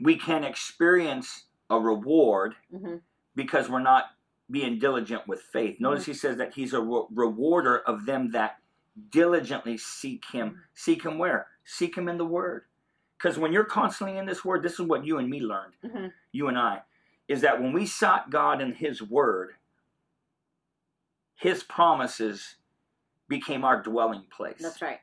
we 0.00 0.16
can 0.16 0.42
experience 0.42 1.44
a 1.70 1.78
reward 1.78 2.56
Mhm. 2.72 3.00
because 3.36 3.70
we're 3.70 3.78
not 3.94 4.06
being 4.50 4.80
diligent 4.80 5.26
with 5.28 5.40
faith. 5.40 5.78
Notice 5.80 6.04
he 6.06 6.14
says 6.14 6.36
that 6.38 6.54
he's 6.54 6.74
a 6.74 6.80
re- 6.82 7.06
rewarder 7.14 7.78
of 7.78 8.06
them 8.06 8.32
that 8.32 8.58
diligently 9.10 9.78
seek 9.78 10.24
him. 10.32 10.64
Seek 10.74 11.04
him 11.04 11.16
where? 11.18 11.46
Seek 11.64 11.96
him 11.96 12.08
in 12.08 12.18
the 12.18 12.26
word. 12.26 12.64
Because 13.16 13.38
when 13.38 13.52
you're 13.52 13.64
constantly 13.64 14.18
in 14.18 14.26
this 14.26 14.44
word, 14.44 14.62
this 14.64 14.74
is 14.74 14.82
what 14.82 15.04
you 15.06 15.18
and 15.18 15.30
me 15.30 15.40
learned, 15.40 15.74
Mhm. 15.84 16.12
you 16.32 16.48
and 16.48 16.58
I, 16.58 16.82
is 17.28 17.40
that 17.42 17.60
when 17.60 17.72
we 17.72 17.86
sought 17.86 18.30
God 18.30 18.60
in 18.60 18.72
his 18.72 19.02
word, 19.02 19.52
his 21.36 21.62
promises 21.62 22.56
became 23.28 23.64
our 23.64 23.82
dwelling 23.82 24.24
place 24.30 24.60
That's 24.60 24.82
right. 24.82 25.00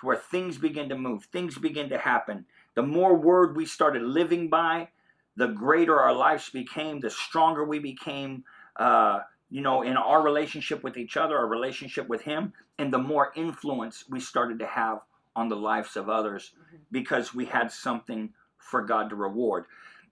to 0.00 0.06
where 0.06 0.16
things 0.16 0.58
begin 0.58 0.88
to 0.88 0.96
move, 0.96 1.24
things 1.26 1.58
begin 1.58 1.88
to 1.90 1.98
happen. 1.98 2.46
The 2.74 2.82
more 2.82 3.14
word 3.16 3.56
we 3.56 3.66
started 3.66 4.02
living 4.02 4.48
by, 4.48 4.88
the 5.36 5.48
greater 5.48 6.00
our 6.00 6.14
lives 6.14 6.48
became, 6.50 7.00
the 7.00 7.10
stronger 7.10 7.64
we 7.64 7.78
became, 7.80 8.44
uh, 8.76 9.20
you 9.50 9.60
know, 9.60 9.82
in 9.82 9.96
our 9.96 10.22
relationship 10.22 10.82
with 10.82 10.96
each 10.96 11.16
other, 11.16 11.36
our 11.36 11.46
relationship 11.46 12.08
with 12.08 12.22
Him, 12.22 12.52
and 12.78 12.92
the 12.92 12.98
more 12.98 13.32
influence 13.36 14.04
we 14.08 14.20
started 14.20 14.58
to 14.60 14.66
have 14.66 15.00
on 15.36 15.48
the 15.48 15.56
lives 15.56 15.96
of 15.96 16.08
others 16.08 16.52
Mhm. 16.56 16.78
because 16.92 17.34
we 17.34 17.44
had 17.46 17.70
something 17.72 18.32
for 18.58 18.82
God 18.82 19.10
to 19.10 19.16
reward. 19.16 19.66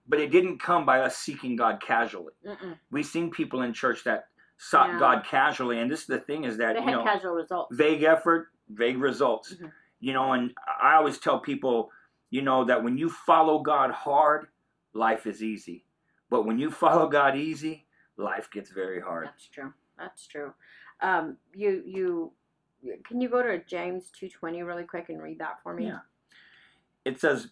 But 0.07 0.19
it 0.19 0.31
didn't 0.31 0.59
come 0.59 0.85
by 0.85 0.99
us 0.99 1.17
seeking 1.17 1.55
God 1.55 1.81
casually. 1.81 2.33
Mm-mm. 2.45 2.77
We've 2.91 3.05
seen 3.05 3.31
people 3.31 3.61
in 3.61 3.73
church 3.73 4.03
that 4.03 4.27
sought 4.57 4.89
Yeah. 4.89 4.99
God 4.99 5.25
casually, 5.25 5.79
and 5.79 5.89
this 5.89 6.01
is 6.01 6.07
the 6.07 6.19
thing 6.19 6.43
is 6.43 6.57
that 6.57 6.75
They 6.75 6.81
you 6.81 6.91
know 6.91 7.03
casual 7.03 7.33
results. 7.33 7.75
vague 7.75 8.03
effort, 8.03 8.49
vague 8.69 8.97
results. 8.97 9.53
Mhm. 9.53 9.71
You 9.99 10.13
know, 10.13 10.33
and 10.33 10.53
I 10.81 10.95
always 10.95 11.17
tell 11.19 11.39
people, 11.39 11.91
you 12.29 12.41
know, 12.41 12.65
that 12.65 12.83
when 12.83 12.97
you 12.97 13.09
follow 13.09 13.59
God 13.59 13.91
hard, 13.91 14.47
life 14.93 15.25
is 15.25 15.41
easy. 15.41 15.85
But 16.29 16.43
when 16.43 16.57
you 16.59 16.69
follow 17.05 17.07
God 17.07 17.37
easy, 17.37 17.87
life 18.17 18.49
gets 18.51 18.69
very 18.71 18.99
hard. 18.99 19.27
That's 19.27 19.47
true. 19.47 19.73
That's 19.97 20.27
true. 20.27 20.53
Um, 21.01 21.37
you 21.53 21.81
you 21.85 22.33
can 23.05 23.21
you 23.21 23.29
go 23.29 23.41
to 23.41 23.63
James 23.63 24.11
two 24.11 24.27
twenty 24.29 24.61
really 24.63 24.83
quick 24.83 25.07
and 25.09 25.21
read 25.21 25.39
that 25.39 25.61
for 25.63 25.73
me? 25.73 25.85
Yeah. 25.87 25.99
It 27.05 27.19
says, 27.19 27.49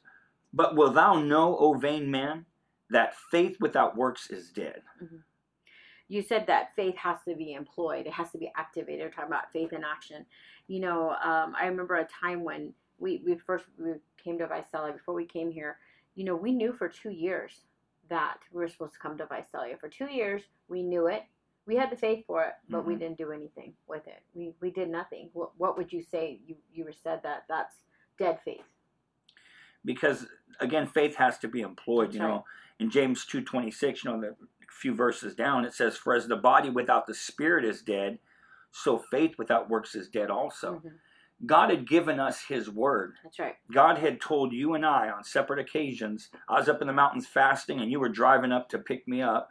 But 0.53 0.75
wilt 0.75 0.95
thou 0.95 1.19
know, 1.19 1.55
O 1.57 1.73
vain 1.75 2.11
man, 2.11 2.45
that 2.89 3.15
faith 3.31 3.57
without 3.59 3.95
works 3.95 4.29
is 4.29 4.49
dead? 4.49 4.81
You 6.07 6.21
said 6.21 6.47
that 6.47 6.75
faith 6.75 6.97
has 6.97 7.17
to 7.27 7.35
be 7.35 7.53
employed. 7.53 8.05
It 8.05 8.11
has 8.13 8.31
to 8.31 8.37
be 8.37 8.51
activated. 8.57 9.05
We're 9.05 9.11
talking 9.11 9.31
about 9.31 9.51
faith 9.53 9.71
in 9.71 9.83
action. 9.83 10.25
You 10.67 10.81
know, 10.81 11.11
um, 11.23 11.55
I 11.57 11.67
remember 11.67 11.95
a 11.95 12.05
time 12.07 12.43
when 12.43 12.73
we, 12.99 13.21
we 13.25 13.35
first 13.35 13.65
we 13.79 13.93
came 14.21 14.37
to 14.39 14.47
Visalia. 14.47 14.93
Before 14.93 15.13
we 15.15 15.25
came 15.25 15.51
here, 15.51 15.77
you 16.15 16.25
know, 16.25 16.35
we 16.35 16.51
knew 16.51 16.73
for 16.73 16.89
two 16.89 17.11
years 17.11 17.61
that 18.09 18.39
we 18.51 18.59
were 18.61 18.67
supposed 18.67 18.93
to 18.93 18.99
come 18.99 19.17
to 19.19 19.25
Visalia. 19.25 19.77
For 19.77 19.87
two 19.87 20.11
years, 20.11 20.41
we 20.67 20.83
knew 20.83 21.07
it. 21.07 21.23
We 21.65 21.77
had 21.77 21.89
the 21.89 21.95
faith 21.95 22.25
for 22.27 22.43
it, 22.43 22.53
but 22.69 22.85
we 22.85 22.95
Mhm. 22.95 22.99
didn't 22.99 23.17
do 23.17 23.31
anything 23.31 23.73
with 23.87 24.05
it. 24.07 24.21
We 24.33 24.53
we 24.59 24.71
did 24.71 24.89
nothing. 24.89 25.29
What, 25.31 25.57
what 25.57 25.77
would 25.77 25.93
you 25.93 26.01
say? 26.01 26.41
You 26.45 26.57
you 26.73 26.83
were 26.83 26.91
said 26.91 27.23
that 27.23 27.45
that's 27.47 27.75
dead 28.19 28.41
faith. 28.43 28.65
Because 29.85 30.27
again, 30.59 30.87
faith 30.87 31.15
has 31.15 31.37
to 31.39 31.47
be 31.47 31.61
employed. 31.61 32.07
That's 32.09 32.15
you 32.15 32.21
know, 32.21 32.45
in 32.79 32.89
James 32.89 33.25
two 33.25 33.41
twenty 33.41 33.71
six, 33.71 34.03
you 34.03 34.11
know, 34.11 34.21
the 34.21 34.35
few 34.69 34.93
verses 34.95 35.35
down, 35.35 35.65
it 35.65 35.73
says, 35.73 35.97
For 35.97 36.13
as 36.15 36.27
the 36.27 36.35
body 36.35 36.69
without 36.69 37.05
the 37.05 37.13
spirit 37.13 37.65
is 37.65 37.81
dead, 37.81 38.19
so 38.71 38.97
faith 38.97 39.35
without 39.37 39.69
works 39.69 39.95
is 39.95 40.09
dead 40.09 40.29
also. 40.31 40.81
Mhm. 40.83 40.93
God 41.45 41.69
had 41.71 41.87
given 41.87 42.19
us 42.19 42.43
His 42.43 42.69
word. 42.69 43.15
That's 43.23 43.39
right. 43.39 43.55
God 43.71 43.97
had 43.97 44.21
told 44.21 44.53
you 44.53 44.73
and 44.75 44.85
I 44.85 45.09
on 45.09 45.23
separate 45.23 45.59
occasions. 45.59 46.29
I 46.47 46.59
was 46.59 46.69
up 46.69 46.81
in 46.81 46.87
the 46.87 46.93
mountains 46.93 47.27
fasting, 47.27 47.81
and 47.81 47.91
you 47.91 47.99
were 47.99 48.09
driving 48.09 48.51
up 48.51 48.69
to 48.69 48.79
pick 48.79 49.07
me 49.07 49.21
up. 49.21 49.49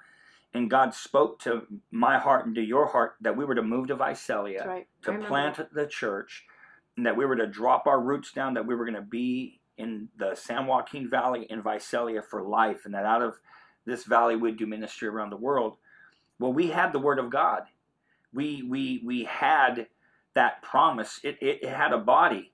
And 0.53 0.69
God 0.69 0.95
spoke 0.95 1.39
to 1.41 1.67
my 1.93 2.19
heart 2.19 2.47
and 2.47 2.55
to 2.57 2.63
your 2.63 2.87
heart 2.87 3.15
that 3.21 3.37
we 3.37 3.45
were 3.45 3.55
to 3.55 3.63
move 3.63 3.87
to 3.89 3.95
Visalia, 3.97 4.65
right. 4.67 4.89
To 5.03 5.13
plant 5.29 5.73
the 5.73 5.87
church, 5.87 6.45
and 6.97 7.07
that 7.07 7.17
we 7.17 7.25
were 7.25 7.37
to 7.37 7.47
drop 7.47 7.87
our 7.87 8.01
roots 8.01 8.33
down, 8.33 8.55
that 8.55 8.67
we 8.67 8.75
were 8.75 8.85
going 8.85 8.97
to 8.97 9.01
be 9.03 9.60
in 9.81 10.09
the 10.19 10.35
San 10.35 10.67
Joaquin 10.67 11.09
Valley 11.11 11.47
in 11.51 11.63
Visalia 11.63 12.23
for 12.23 12.43
life, 12.43 12.85
and 12.85 12.95
that 12.95 13.05
out 13.07 13.23
of 13.23 13.35
this 13.87 14.05
valley 14.05 14.37
we'd 14.37 14.59
do 14.59 14.67
ministry 14.67 15.09
around 15.09 15.31
the 15.31 15.37
world. 15.37 15.77
Well, 16.39 16.53
we 16.53 16.69
had 16.69 16.93
the 16.93 16.99
Word 16.99 17.19
of 17.19 17.31
God. 17.31 17.63
We 18.33 18.63
we 18.63 19.03
we 19.05 19.25
had 19.25 19.87
that 20.35 20.63
promise. 20.63 21.21
It 21.25 21.39
it, 21.41 21.63
it 21.65 21.69
had 21.71 21.93
a 21.93 21.99
body, 21.99 22.53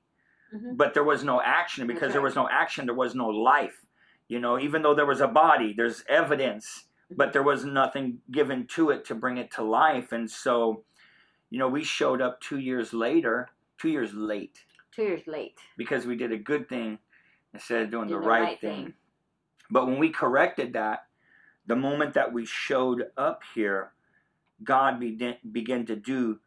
Mhm. 0.54 0.76
but 0.76 0.94
there 0.94 1.04
was 1.04 1.22
no 1.24 1.40
action. 1.42 1.86
Because 1.86 2.12
there 2.12 2.22
was 2.22 2.36
no 2.36 2.48
action, 2.48 2.86
there 2.86 2.94
was 2.94 3.14
no 3.14 3.28
life. 3.28 3.84
You 4.28 4.40
know, 4.40 4.58
even 4.58 4.82
though 4.82 4.94
there 4.94 5.06
was 5.06 5.20
a 5.20 5.28
body, 5.28 5.74
there's 5.76 6.04
evidence, 6.08 6.86
but 7.10 7.32
there 7.32 7.42
was 7.42 7.64
nothing 7.64 8.20
given 8.30 8.66
to 8.68 8.90
it 8.90 9.04
to 9.06 9.14
bring 9.14 9.36
it 9.38 9.50
to 9.52 9.62
life. 9.62 10.10
And 10.12 10.28
so, 10.30 10.82
you 11.50 11.58
know, 11.60 11.68
we 11.68 11.84
showed 11.84 12.20
up 12.20 12.40
two 12.40 12.58
years 12.58 12.92
later, 12.92 13.48
two 13.78 13.88
years 13.90 14.12
late, 14.14 14.64
Two 14.90 15.02
years 15.02 15.26
late. 15.26 15.58
because 15.76 16.06
we 16.06 16.16
did 16.16 16.32
a 16.32 16.38
good 16.38 16.68
thing 16.68 16.98
instead 17.56 17.82
of 17.82 17.90
doing 17.90 18.08
the, 18.08 18.18
right, 18.18 18.42
right 18.42 18.60
thing. 18.60 18.84
thing. 18.84 18.94
But 19.70 19.86
when 19.86 19.98
we 19.98 20.10
corrected 20.10 20.74
that, 20.74 21.06
the 21.66 21.76
moment 21.76 22.14
that 22.14 22.32
we 22.32 22.44
showed 22.46 23.06
up 23.16 23.40
here, 23.54 23.92
God 24.62 25.00
began, 25.00 25.36
began 25.50 25.86
to 25.86 25.96
do 25.96 26.38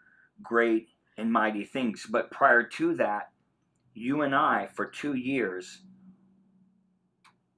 great 0.41 0.87
and 1.17 1.31
mighty 1.31 1.65
things. 1.65 2.05
But 2.09 2.31
prior 2.31 2.63
to 2.63 2.95
that, 2.95 3.31
you 3.93 4.21
and 4.21 4.33
I, 4.33 4.67
for 4.67 4.85
two 4.85 5.15
years, 5.15 5.81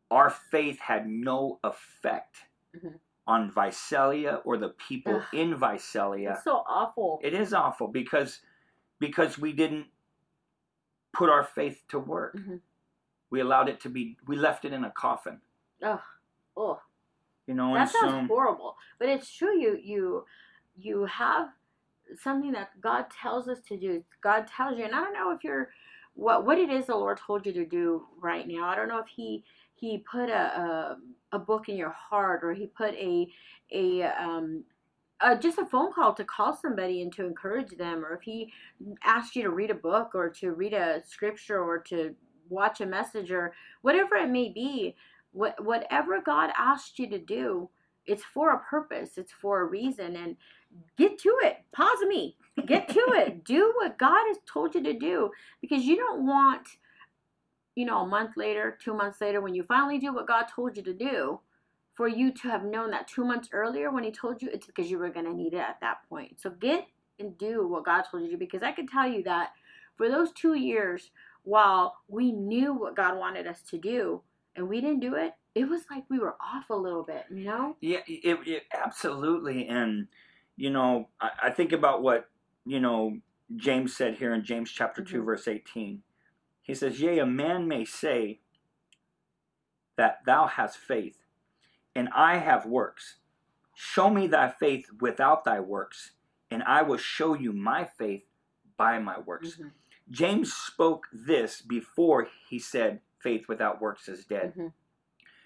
our 0.10 0.30
faith 0.30 0.80
had 0.80 1.08
no 1.08 1.60
effect 1.64 2.38
Mhm. 2.76 3.00
on 3.28 3.52
Visalia 3.52 4.42
or 4.46 4.58
the 4.58 4.70
people 4.70 5.18
Ugh. 5.18 5.26
in 5.34 5.56
Visalia. 5.56 6.32
It's 6.32 6.44
so 6.44 6.64
awful. 6.68 7.20
It 7.22 7.34
is 7.34 7.54
awful 7.54 7.88
because 7.88 8.42
because 9.00 9.38
we 9.40 9.52
didn't 9.52 9.88
put 11.14 11.28
our 11.30 11.44
faith 11.44 11.82
to 11.90 11.98
work. 12.00 12.36
Mhm. 12.36 12.62
We 13.32 13.40
allowed 13.40 13.70
it 13.70 13.80
to 13.82 13.90
be. 13.90 14.18
We 14.28 14.36
left 14.36 14.66
it 14.66 14.74
in 14.74 14.84
a 14.84 14.92
coffin. 14.92 15.40
Ugh. 15.84 16.00
Oh. 16.56 16.80
You 17.48 17.56
know, 17.56 17.74
that 17.74 17.90
sounds 17.90 18.28
so 18.30 18.34
horrible 18.34 18.76
but 19.02 19.10
it's 19.10 19.36
true 19.36 19.60
you 19.60 19.78
you 19.84 20.24
you 20.78 21.06
have 21.06 21.50
something 22.22 22.52
that 22.52 22.70
god 22.80 23.06
tells 23.10 23.50
us 23.50 23.58
to 23.68 23.78
do 23.78 24.04
god 24.22 24.46
tells 24.48 24.78
you 24.78 24.86
and 24.86 24.96
i 24.96 25.04
don't 25.04 25.14
know 25.14 25.32
if 25.32 25.44
you're 25.44 25.70
what 26.14 26.46
what 26.46 26.60
it 26.60 26.70
is 26.70 26.86
the 26.86 26.96
lord 26.96 27.18
told 27.18 27.46
you 27.46 27.52
to 27.52 27.66
do 27.66 28.04
right 28.22 28.48
now 28.48 28.66
i 28.66 28.76
don't 28.76 28.88
know 28.88 29.00
if 29.00 29.08
he 29.08 29.44
he 29.74 29.98
put 29.98 30.30
a 30.30 30.34
a, 30.34 30.98
a 31.34 31.40
book 31.40 31.68
in 31.68 31.76
your 31.76 31.90
heart 31.90 32.44
or 32.44 32.54
he 32.54 32.68
put 32.68 32.94
a 32.94 33.28
a 33.72 34.04
um 34.04 34.64
uh, 35.20 35.36
just 35.36 35.60
a 35.60 35.66
phone 35.68 35.94
call 35.94 36.14
to 36.14 36.24
call 36.24 36.56
somebody 36.56 37.04
and 37.04 37.14
to 37.14 37.26
encourage 37.26 37.70
them 37.78 38.04
or 38.06 38.16
if 38.16 38.22
he 38.22 38.52
asked 39.04 39.36
you 39.36 39.44
to 39.44 39.52
read 39.52 39.70
a 39.70 39.76
book 39.76 40.12
or 40.16 40.30
to 40.30 40.52
read 40.52 40.74
a 40.74 41.02
scripture 41.06 41.62
or 41.62 41.78
to 41.78 42.16
watch 42.52 42.82
a 42.82 42.86
message 42.86 43.32
or 43.32 43.54
whatever 43.82 44.16
it 44.16 44.30
may 44.30 44.50
be 44.50 44.96
what 45.32 45.64
whatever 45.64 46.22
God 46.22 46.52
asked 46.58 47.00
you 47.00 47.10
to 47.10 47.18
do, 47.18 47.70
it's 48.06 48.24
for 48.24 48.52
a 48.54 48.60
purpose, 48.60 49.18
it's 49.18 49.32
for 49.32 49.62
a 49.62 49.66
reason, 49.66 50.16
and 50.16 50.36
get 50.98 51.18
to 51.20 51.38
it. 51.44 51.58
Pause 51.72 52.02
me. 52.08 52.36
Get 52.66 52.90
to 52.90 53.00
it. 53.16 53.46
Do 53.46 53.74
what 53.78 53.98
God 53.98 54.22
has 54.28 54.38
told 54.46 54.76
you 54.76 54.84
to 54.84 54.94
do 54.94 55.32
because 55.62 55.84
you 55.84 55.96
don't 55.96 56.26
want, 56.28 56.68
you 57.76 57.86
know, 57.86 58.02
a 58.02 58.08
month 58.08 58.36
later, 58.36 58.78
two 58.84 58.94
months 58.94 59.22
later, 59.22 59.40
when 59.40 59.56
you 59.56 59.64
finally 59.64 60.00
do 60.00 60.14
what 60.14 60.28
God 60.28 60.46
told 60.54 60.76
you 60.76 60.84
to 60.84 60.94
do, 60.94 61.40
for 61.94 62.08
you 62.08 62.32
to 62.34 62.48
have 62.50 62.64
known 62.64 62.92
that 62.92 63.08
two 63.08 63.24
months 63.24 63.50
earlier 63.52 63.92
when 63.92 64.04
He 64.04 64.12
told 64.12 64.42
you, 64.42 64.50
it's 64.52 64.66
because 64.66 64.90
you 64.90 64.98
were 64.98 65.10
going 65.10 65.26
to 65.26 65.34
need 65.34 65.54
it 65.54 65.60
at 65.60 65.80
that 65.82 65.98
point. 66.10 66.40
So 66.42 66.50
get 66.50 66.88
and 67.20 67.38
do 67.38 67.68
what 67.68 67.86
God 67.86 68.04
told 68.10 68.24
you 68.24 68.30
to 68.30 68.36
do 68.36 68.40
because 68.40 68.64
I 68.64 68.72
can 68.72 68.88
tell 68.88 69.08
you 69.08 69.24
that 69.24 69.52
for 69.96 70.10
those 70.10 70.32
two 70.32 70.56
years, 70.56 71.12
while 71.44 71.96
we 72.08 72.32
knew 72.32 72.74
what 72.74 72.96
God 72.96 73.18
wanted 73.18 73.48
us 73.48 73.62
to 73.70 73.78
do, 73.78 74.22
and 74.56 74.68
we 74.68 74.82
didn't 74.82 75.00
do 75.00 75.16
it, 75.16 75.34
it 75.56 75.66
was 75.68 75.82
like 75.90 76.04
we 76.10 76.20
were 76.20 76.36
off 76.42 76.70
a 76.70 76.76
little 76.76 77.04
bit, 77.04 77.26
you 77.30 77.46
know? 77.46 77.76
yeah, 77.82 78.00
it, 78.08 78.40
it 78.48 78.64
absolutely. 78.74 79.68
And 79.68 80.08
you 80.56 80.70
know, 80.70 81.10
I, 81.20 81.30
I 81.44 81.50
think 81.50 81.72
about 81.72 82.02
what 82.04 82.30
you 82.66 82.80
know 82.80 83.18
James 83.56 83.96
said 83.96 84.16
here 84.16 84.34
in 84.34 84.44
James 84.44 84.72
chapter 84.72 85.04
2 85.04 85.22
Mhm. 85.22 85.26
verse 85.26 85.48
eighteen. 85.48 86.04
He 86.62 86.76
says, 86.76 87.02
"Yea, 87.02 87.20
a 87.20 87.26
man 87.26 87.68
may 87.68 87.86
say 87.86 88.40
that 89.98 90.20
thou 90.26 90.48
hast 90.48 90.78
faith, 90.78 91.18
and 91.96 92.08
I 92.16 92.38
have 92.38 92.66
works. 92.66 93.18
Show 93.74 94.10
me 94.10 94.28
thy 94.28 94.50
faith 94.50 94.90
without 95.00 95.44
thy 95.44 95.60
works, 95.60 96.12
and 96.50 96.62
I 96.64 96.82
will 96.84 96.98
show 96.98 97.34
you 97.34 97.52
my 97.52 97.84
faith 97.86 98.24
by 98.78 99.00
my 99.00 99.20
works." 99.20 99.58
Mhm. 99.58 99.72
James 100.12 100.54
spoke 100.54 101.08
this 101.12 101.62
before 101.62 102.28
he 102.50 102.60
said, 102.60 103.02
"Faith 103.20 103.48
without 103.48 103.82
works 103.82 104.08
is 104.08 104.26
dead." 104.26 104.54
Mhm. 104.56 104.74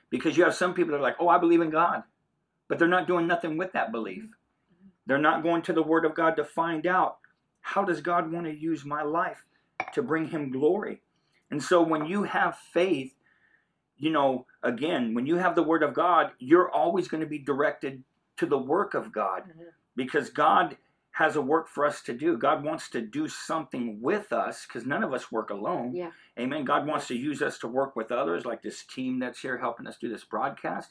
because 0.09 0.37
you 0.37 0.43
have 0.43 0.55
some 0.55 0.73
people 0.73 0.91
that 0.91 0.99
are 0.99 1.01
like, 1.01 1.19
"Oh, 1.19 1.27
I 1.27 1.37
believe 1.37 1.61
in 1.61 1.69
God," 1.69 2.03
but 2.67 2.79
they're 2.79 2.87
not 2.87 3.07
doing 3.07 3.27
nothing 3.27 3.57
with 3.57 3.73
that 3.73 3.91
belief. 3.91 4.29
They're 5.05 5.17
not 5.17 5.43
going 5.43 5.61
to 5.63 5.73
the 5.73 5.83
Word 5.83 6.05
of 6.05 6.15
God 6.15 6.35
to 6.37 6.43
find 6.45 6.85
out 6.87 7.19
how 7.61 7.83
does 7.83 8.01
God 8.01 8.31
want 8.31 8.45
to 8.45 8.53
use 8.53 8.85
my 8.85 9.01
life 9.01 9.45
to 9.93 10.01
bring 10.01 10.29
Him 10.29 10.51
glory. 10.51 11.01
And 11.51 11.61
so, 11.61 11.81
when 11.81 12.05
you 12.05 12.23
have 12.23 12.57
faith, 12.57 13.15
you 13.97 14.09
know, 14.09 14.45
again, 14.63 15.13
when 15.13 15.25
you 15.25 15.35
have 15.37 15.55
the 15.55 15.63
Word 15.63 15.83
of 15.83 15.93
God, 15.93 16.33
you're 16.39 16.71
always 16.71 17.07
going 17.07 17.21
to 17.21 17.27
be 17.27 17.39
directed 17.39 18.03
to 18.37 18.45
the 18.45 18.57
work 18.57 18.93
of 18.93 19.11
God 19.11 19.43
Mhm. 19.49 19.73
because 19.95 20.29
God 20.29 20.77
has 21.15 21.37
a 21.37 21.41
work 21.41 21.69
for 21.69 21.85
us 21.85 22.01
to 22.01 22.13
do. 22.13 22.37
God 22.37 22.61
wants 22.61 22.89
to 22.89 22.99
do 22.99 23.29
something 23.29 24.01
with 24.01 24.33
us 24.33 24.65
because 24.67 24.85
none 24.85 25.01
of 25.01 25.13
us 25.13 25.31
work 25.31 25.49
alone. 25.49 25.95
Yeah. 25.95 26.11
Amen. 26.37 26.65
God 26.65 26.85
wants 26.85 27.07
to 27.07 27.15
use 27.15 27.41
us 27.41 27.57
to 27.59 27.69
work 27.69 27.95
with 27.95 28.11
others, 28.11 28.43
like 28.43 28.61
this 28.61 28.83
team 28.83 29.19
that's 29.19 29.39
here 29.39 29.57
helping 29.57 29.87
us 29.87 29.95
do 29.97 30.09
this 30.09 30.25
broadcast. 30.25 30.89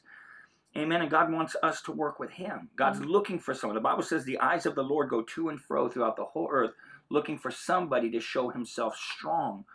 Amen. 0.78 1.02
And 1.02 1.11
God 1.11 1.31
wants 1.31 1.57
us 1.62 1.83
to 1.83 1.93
work 1.93 2.19
with 2.19 2.31
Him. 2.31 2.71
God's 2.75 3.00
Mhm. 3.00 3.09
looking 3.09 3.38
for 3.38 3.52
someone. 3.52 3.75
The 3.75 3.83
Bible 3.83 4.02
says 4.02 4.25
the 4.25 4.40
eyes 4.40 4.64
of 4.64 4.75
the 4.75 4.83
Lord 4.83 5.11
go 5.11 5.21
to 5.21 5.50
and 5.50 5.61
fro 5.61 5.90
throughout 5.90 6.16
the 6.16 6.25
whole 6.25 6.49
earth, 6.50 6.75
looking 7.11 7.37
for 7.37 7.50
somebody 7.50 8.11
to 8.11 8.19
show 8.21 8.49
Himself 8.49 8.97
strong. 8.97 9.66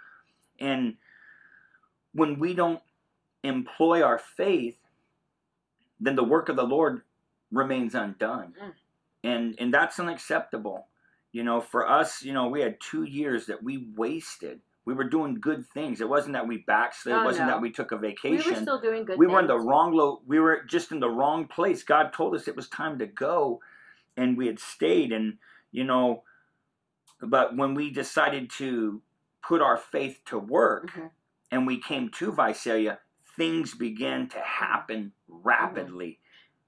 And 0.60 0.98
when 2.12 2.40
we 2.40 2.56
don't 2.56 2.82
employ 3.44 4.02
our 4.02 4.18
faith, 4.18 4.80
then 6.00 6.16
the 6.16 6.24
work 6.24 6.50
of 6.50 6.56
the 6.56 6.64
Lord 6.66 7.04
remains 7.52 7.94
undone. 7.94 8.56
Mm. 8.60 8.74
And 9.24 9.56
and 9.60 9.74
that's 9.74 10.00
unacceptable. 10.00 10.88
You 11.32 11.44
know, 11.44 11.62
for 11.62 11.88
us, 11.88 12.24
you 12.24 12.34
know, 12.34 12.48
we 12.48 12.62
had 12.62 12.78
two 12.80 13.04
years 13.04 13.46
that 13.48 13.62
we 13.62 13.88
wasted. 13.96 14.62
We 14.86 14.94
were 14.96 15.04
doing 15.04 15.40
good 15.40 15.68
things. 15.68 16.02
It 16.02 16.10
wasn't 16.10 16.34
that 16.34 16.48
we 16.48 16.58
backslid. 16.66 17.14
Oh, 17.14 17.22
it 17.22 17.26
wasn't 17.26 17.48
no. 17.48 17.54
that 17.54 17.62
we 17.62 17.70
took 17.72 17.92
a 17.92 17.98
vacation. 17.98 18.44
We 18.46 18.56
were 18.56 18.62
still 18.62 18.82
doing 18.82 19.06
good 19.06 19.20
we 19.20 19.28
were 19.28 19.40
in 19.40 19.46
the 19.48 19.60
wrong 19.60 19.94
lo- 19.94 20.22
we 20.26 20.40
were 20.40 20.64
just 20.64 20.92
in 20.92 21.00
the 21.00 21.10
wrong 21.10 21.48
place. 21.48 21.84
God 21.84 22.12
told 22.14 22.34
us 22.34 22.48
it 22.48 22.56
was 22.56 22.68
time 22.70 22.98
to 23.00 23.06
go 23.06 23.60
and 24.18 24.36
we 24.38 24.48
had 24.48 24.60
stayed 24.60 25.12
and 25.12 25.38
you 25.72 25.84
know 25.84 26.24
but 27.22 27.56
when 27.56 27.74
we 27.74 27.92
decided 27.92 28.50
to 28.50 29.02
put 29.44 29.62
our 29.62 29.78
faith 29.78 30.22
to 30.26 30.40
work 30.40 30.90
Mhm. 30.92 31.12
and 31.52 31.68
we 31.68 31.80
came 31.80 32.10
to 32.10 32.32
Visalia, 32.32 33.00
things 33.36 33.76
began 33.76 34.28
to 34.30 34.40
happen 34.40 35.12
rapidly. 35.28 36.20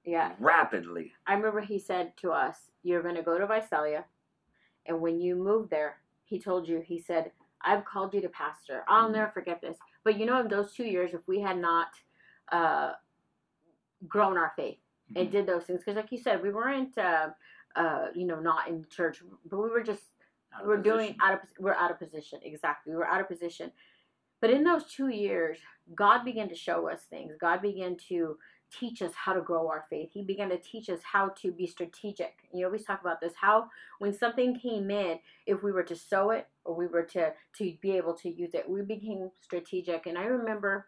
Yeah. 0.03 0.33
Rapidly. 0.39 1.13
I 1.27 1.33
remember 1.33 1.61
he 1.61 1.79
said 1.79 2.13
to 2.17 2.31
us, 2.31 2.57
You're 2.83 3.03
going 3.03 3.15
to 3.15 3.21
go 3.23 3.37
to 3.37 3.45
Visalia, 3.47 4.05
and 4.85 4.99
when 4.99 5.19
you 5.21 5.35
move 5.35 5.69
there, 5.69 5.97
he 6.25 6.39
told 6.39 6.67
you, 6.67 6.81
He 6.81 6.99
said, 6.99 7.31
I've 7.63 7.85
called 7.85 8.13
you 8.13 8.21
to 8.21 8.29
pastor. 8.29 8.83
I'll 8.87 9.09
Mhm. 9.09 9.13
never 9.13 9.31
forget 9.31 9.61
this. 9.61 9.77
But 10.03 10.17
you 10.17 10.25
know, 10.25 10.39
in 10.39 10.47
those 10.47 10.73
two 10.73 10.85
years, 10.85 11.13
if 11.13 11.27
we 11.27 11.39
had 11.39 11.57
not 11.59 11.89
uh, 12.51 12.93
grown 14.07 14.35
our 14.37 14.51
faith 14.57 14.79
and 15.15 15.27
Mhm. 15.29 15.31
did 15.31 15.45
those 15.45 15.65
things, 15.65 15.79
because 15.81 15.95
like 15.95 16.11
you 16.11 16.17
said, 16.17 16.41
we 16.41 16.51
weren't, 16.51 16.97
uh, 16.97 17.29
uh, 17.75 18.07
you 18.13 18.25
know, 18.25 18.39
not 18.39 18.67
in 18.67 18.85
church, 18.89 19.23
but 19.45 19.57
we 19.59 19.69
were 19.69 19.83
just 19.83 20.03
we're 20.65 20.75
doing 20.75 21.15
out 21.21 21.35
of 21.35 21.39
we're 21.59 21.73
out 21.75 21.91
of 21.91 21.97
position 21.97 22.37
exactly 22.43 22.91
We 22.91 22.97
were 22.97 23.07
out 23.07 23.21
of 23.21 23.29
position 23.29 23.71
but 24.41 24.49
in 24.49 24.65
those 24.65 24.83
two 24.91 25.07
years 25.07 25.57
god 25.95 26.25
began 26.25 26.49
to 26.49 26.55
show 26.55 26.89
us 26.89 27.05
things 27.05 27.37
god 27.39 27.61
began 27.61 27.95
to 28.09 28.37
teach 28.79 29.01
us 29.01 29.11
how 29.15 29.33
to 29.33 29.41
grow 29.41 29.67
our 29.67 29.85
faith 29.89 30.09
he 30.13 30.23
began 30.23 30.49
to 30.49 30.57
teach 30.57 30.89
us 30.89 30.99
how 31.03 31.29
to 31.29 31.51
be 31.51 31.67
strategic 31.67 32.33
you 32.53 32.65
always 32.65 32.83
talk 32.83 33.01
about 33.01 33.19
this 33.21 33.33
how 33.39 33.67
when 33.99 34.13
something 34.13 34.57
came 34.57 34.89
in 34.89 35.19
if 35.45 35.61
we 35.63 35.71
were 35.71 35.83
to 35.83 35.95
sow 35.95 36.29
it 36.31 36.47
or 36.63 36.75
we 36.75 36.87
were 36.87 37.03
to 37.03 37.31
to 37.57 37.73
be 37.81 37.91
able 37.97 38.13
to 38.13 38.29
use 38.29 38.53
it 38.53 38.69
we 38.69 38.81
became 38.81 39.29
strategic 39.41 40.05
and 40.07 40.17
i 40.17 40.23
remember 40.23 40.87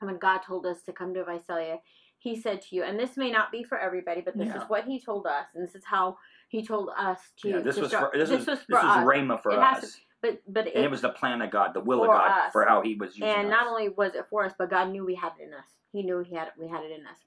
when 0.00 0.18
god 0.18 0.38
told 0.38 0.66
us 0.66 0.82
to 0.82 0.92
come 0.92 1.12
to 1.14 1.24
visalia 1.24 1.78
he 2.18 2.36
said 2.40 2.62
to 2.62 2.76
you 2.76 2.82
and 2.84 2.98
this 2.98 3.16
may 3.16 3.30
not 3.30 3.50
be 3.52 3.62
for 3.64 3.78
everybody 3.78 4.20
but 4.20 4.36
this 4.36 4.48
Yeah. 4.48 4.62
is 4.62 4.68
what 4.68 4.84
he 4.84 5.00
told 5.00 5.26
us 5.26 5.46
and 5.54 5.62
this 5.66 5.74
is 5.74 5.84
how 5.84 6.16
He 6.48 6.64
told 6.64 6.90
us 6.96 7.18
to. 7.42 7.48
yeah, 7.48 7.58
this 7.60 7.74
to 7.76 7.80
was 7.82 7.90
start- 7.90 8.12
for 8.12 8.18
this, 8.18 8.30
was 8.30 8.46
was 8.46 8.46
this 8.46 8.64
for 8.66 8.74
was 8.76 8.96
us. 8.96 9.06
Rhema 9.06 9.42
for 9.42 9.50
It 9.52 9.60
has 9.60 9.84
us, 9.84 10.00
But 10.22 10.40
but 10.46 10.66
and 10.68 10.84
it 10.84 10.90
was 10.90 11.00
the 11.00 11.08
plan 11.10 11.42
of 11.42 11.50
God, 11.50 11.74
the 11.74 11.80
will 11.80 12.02
of 12.04 12.10
God 12.10 12.30
us. 12.30 12.52
for 12.52 12.64
how 12.64 12.80
He 12.82 12.94
was 12.94 13.18
using 13.18 13.28
and 13.28 13.46
us. 13.48 13.50
not 13.50 13.66
only 13.66 13.88
was 13.88 14.14
it 14.14 14.26
for 14.30 14.44
us, 14.44 14.52
but 14.56 14.70
God 14.70 14.90
knew 14.92 15.04
we 15.04 15.16
had 15.16 15.32
it 15.38 15.44
in 15.48 15.52
us. 15.54 15.66
He 15.94 16.02
knew 16.02 16.18
he 16.18 16.34
had 16.34 16.48
we 16.58 16.66
had 16.68 16.84
it 16.84 16.90
in 16.98 17.06
us. 17.06 17.18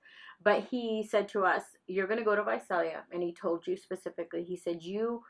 But 0.44 0.66
he 0.70 1.08
said 1.10 1.30
to 1.30 1.46
us, 1.46 1.64
"You're 1.88 2.08
going 2.08 2.20
to 2.20 2.26
go 2.26 2.36
to 2.36 2.44
Visalia," 2.44 3.06
and 3.12 3.24
he 3.24 3.34
told 3.34 3.66
you 3.66 3.78
specifically. 3.78 4.44
He 4.44 4.58
said, 4.58 4.84
"You 4.84 5.24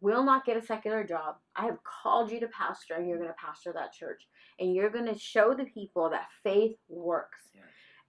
will 0.00 0.24
not 0.24 0.44
get 0.44 0.56
a 0.56 0.66
secular 0.66 1.04
job. 1.04 1.36
I 1.54 1.66
have 1.66 1.78
called 1.84 2.32
you 2.32 2.40
to 2.40 2.48
pastor, 2.48 2.94
and 2.94 3.06
you're 3.08 3.18
going 3.22 3.30
to 3.30 3.46
pastor 3.46 3.72
that 3.74 3.92
church, 3.92 4.26
and 4.58 4.74
you're 4.74 4.90
going 4.90 5.06
to 5.06 5.18
show 5.18 5.54
the 5.54 5.66
people 5.66 6.10
that 6.10 6.26
faith 6.42 6.76
works." 6.88 7.38
Yes. 7.54 7.64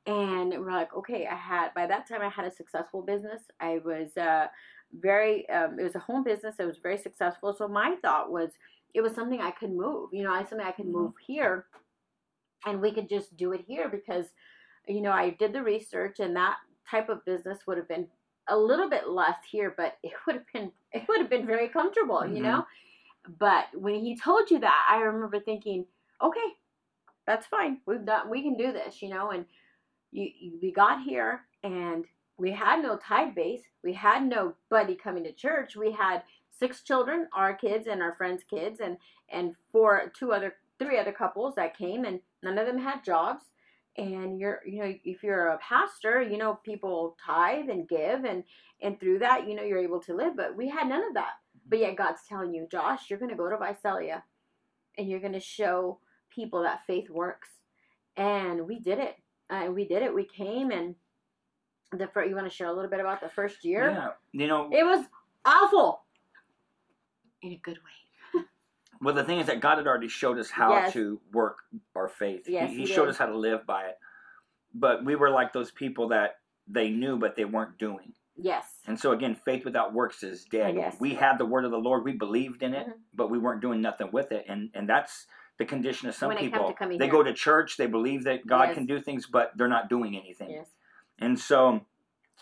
And 0.05 0.49
we're 0.59 0.71
like, 0.71 0.93
okay. 0.97 1.27
I 1.27 1.35
had 1.35 1.73
by 1.73 1.85
that 1.87 2.07
time 2.09 2.21
I 2.21 2.29
had 2.29 2.45
a 2.45 2.51
successful 2.51 3.01
business. 3.03 3.43
I 3.61 3.79
was 3.85 4.17
uh, 4.17 4.47
very. 4.91 5.47
Um, 5.49 5.79
it 5.79 5.83
was 5.83 5.95
a 5.95 5.99
home 5.99 6.23
business. 6.23 6.55
It 6.59 6.65
was 6.65 6.79
very 6.79 6.97
successful. 6.97 7.53
So 7.53 7.67
my 7.67 7.95
thought 8.01 8.31
was, 8.31 8.49
it 8.93 9.01
was 9.01 9.13
something 9.15 9.39
I 9.39 9.51
could 9.51 9.71
move. 9.71 10.09
You 10.11 10.23
know, 10.23 10.33
I 10.33 10.43
something 10.43 10.67
I 10.67 10.71
could 10.71 10.87
Mhm. 10.87 10.91
move 10.99 11.13
here, 11.25 11.67
and 12.65 12.81
we 12.81 12.91
could 12.91 13.07
just 13.07 13.37
do 13.37 13.53
it 13.53 13.61
here 13.61 13.87
because, 13.87 14.27
you 14.87 15.01
know, 15.01 15.11
I 15.11 15.31
did 15.31 15.53
the 15.53 15.63
research, 15.63 16.19
and 16.19 16.35
that 16.35 16.57
type 16.89 17.09
of 17.09 17.25
business 17.25 17.59
would 17.67 17.77
have 17.77 17.87
been 17.87 18.07
a 18.49 18.57
little 18.57 18.89
bit 18.89 19.07
less 19.07 19.37
here, 19.49 19.73
but 19.75 19.97
it 20.03 20.13
would 20.25 20.35
have 20.35 20.45
been 20.53 20.71
it 20.91 21.03
would 21.07 21.19
have 21.19 21.29
been 21.29 21.47
very 21.47 21.69
comfortable. 21.69 22.21
Mhm. 22.21 22.35
You 22.35 22.43
know, 22.43 22.65
but 23.39 23.65
when 23.73 23.95
he 23.95 24.17
told 24.17 24.51
you 24.51 24.59
that, 24.59 24.87
I 24.89 24.97
remember 25.01 25.39
thinking, 25.39 25.85
okay, 26.21 26.47
that's 27.25 27.47
fine. 27.47 27.79
We've 27.85 28.05
done. 28.05 28.29
We 28.29 28.41
can 28.41 28.55
do 28.57 28.71
this. 28.71 29.01
You 29.01 29.09
know, 29.09 29.31
and 29.31 29.45
you, 30.11 30.29
you 30.39 30.59
we 30.61 30.71
got 30.71 31.03
here 31.03 31.41
and 31.63 32.05
we 32.37 32.51
had 32.51 32.81
no 32.81 32.97
tide 32.97 33.35
base. 33.35 33.61
We 33.83 33.93
had 33.93 34.25
nobody 34.25 34.95
coming 34.95 35.23
to 35.23 35.31
church. 35.31 35.75
We 35.75 35.91
had 35.91 36.23
six 36.51 36.81
children, 36.81 37.27
our 37.33 37.53
kids 37.55 37.87
and 37.87 38.01
our 38.01 38.15
friends' 38.15 38.43
kids, 38.43 38.79
and 38.79 38.97
and 39.29 39.55
four, 39.71 40.11
two 40.17 40.31
other, 40.33 40.55
three 40.79 40.99
other 40.99 41.11
couples 41.11 41.55
that 41.55 41.77
came, 41.77 42.05
and 42.05 42.19
none 42.43 42.57
of 42.57 42.67
them 42.67 42.77
had 42.77 43.03
jobs. 43.03 43.45
And 43.97 44.39
you're, 44.39 44.61
you 44.65 44.79
know, 44.79 44.93
if 45.03 45.21
you're 45.23 45.49
a 45.49 45.59
pastor, 45.59 46.21
you 46.21 46.37
know, 46.37 46.55
people 46.65 47.15
tithe 47.23 47.69
and 47.69 47.87
give, 47.87 48.23
and 48.23 48.43
and 48.81 48.99
through 48.99 49.19
that, 49.19 49.47
you 49.47 49.55
know, 49.55 49.63
you're 49.63 49.77
able 49.83 49.99
to 50.01 50.15
live. 50.15 50.35
But 50.35 50.55
we 50.55 50.67
had 50.69 50.87
none 50.87 51.07
of 51.07 51.13
that. 51.13 51.33
But 51.67 51.79
yet 51.79 51.95
God's 51.95 52.21
telling 52.27 52.53
you, 52.53 52.67
Josh, 52.71 53.09
you're 53.09 53.19
going 53.19 53.31
to 53.31 53.37
go 53.37 53.49
to 53.49 53.57
Visalia, 53.57 54.23
and 54.97 55.07
you're 55.07 55.19
going 55.19 55.33
to 55.33 55.39
show 55.39 55.99
people 56.33 56.63
that 56.63 56.85
faith 56.87 57.09
works. 57.09 57.49
And 58.17 58.67
we 58.67 58.79
did 58.79 58.99
it. 58.99 59.15
Uh, 59.49 59.71
we 59.71 59.85
did 59.85 60.01
it. 60.01 60.13
We 60.13 60.25
came 60.25 60.71
and 60.71 60.95
the 61.97 62.07
first, 62.07 62.29
you 62.29 62.35
want 62.35 62.49
to 62.49 62.55
share 62.55 62.67
a 62.67 62.73
little 62.73 62.89
bit 62.89 62.99
about 62.99 63.21
the 63.21 63.29
first 63.29 63.63
year? 63.63 63.91
Yeah, 63.91 64.09
you 64.31 64.47
know, 64.47 64.69
It 64.71 64.83
was 64.83 65.05
awful 65.45 66.01
in 67.41 67.51
a 67.51 67.57
good 67.57 67.77
way. 67.77 68.02
Well, 69.03 69.13
the 69.13 69.23
thing 69.23 69.39
is 69.39 69.47
that 69.47 69.59
God 69.59 69.77
had 69.77 69.87
already 69.87 70.07
showed 70.07 70.37
us 70.39 70.49
how 70.49 70.71
Yes. 70.73 70.93
to 70.93 71.19
work 71.31 71.57
our 71.95 72.07
faith. 72.07 72.47
Yes, 72.47 72.69
he, 72.69 72.75
he 72.77 72.85
he 72.85 72.93
showed 72.93 73.09
us 73.09 73.17
how 73.17 73.25
to 73.25 73.37
live 73.37 73.65
by 73.65 73.85
it. 73.85 73.97
But 74.73 75.05
we 75.05 75.15
were 75.15 75.29
like 75.29 75.53
those 75.53 75.71
people 75.71 76.07
that 76.09 76.39
they 76.67 76.89
knew, 76.89 77.17
but 77.17 77.35
they 77.35 77.45
weren't 77.45 77.77
doing. 77.77 78.13
Yes. 78.35 78.79
And 78.87 78.99
so 78.99 79.11
again, 79.11 79.35
faith 79.35 79.63
without 79.65 79.93
works 79.93 80.23
is 80.23 80.45
dead. 80.45 80.75
Yes. 80.75 80.95
We 80.99 81.13
had 81.13 81.37
the 81.37 81.45
word 81.45 81.65
of 81.65 81.71
the 81.71 81.77
Lord, 81.77 82.03
we 82.03 82.13
believed 82.13 82.63
in 82.63 82.73
it, 82.73 82.87
Mhm. 82.87 82.93
but 83.13 83.29
we 83.29 83.37
weren't 83.37 83.61
doing 83.61 83.81
nothing 83.81 84.09
with 84.11 84.31
it. 84.31 84.45
And 84.47 84.71
and 84.73 84.89
that's 84.89 85.27
the 85.59 85.65
condition 85.65 86.09
of 86.09 86.15
some 86.15 86.29
When 86.29 86.37
people. 86.37 86.73
They 86.79 86.97
here. 86.97 87.07
go 87.11 87.21
to 87.21 87.31
church, 87.33 87.77
they 87.77 87.85
believe 87.85 88.23
that 88.23 88.47
God 88.47 88.69
Yes. 88.69 88.73
can 88.75 88.85
do 88.87 88.99
things, 88.99 89.27
but 89.27 89.55
they're 89.55 89.67
not 89.67 89.87
doing 89.87 90.17
anything. 90.17 90.49
Yes. 90.49 90.73
And 91.19 91.39
so 91.39 91.85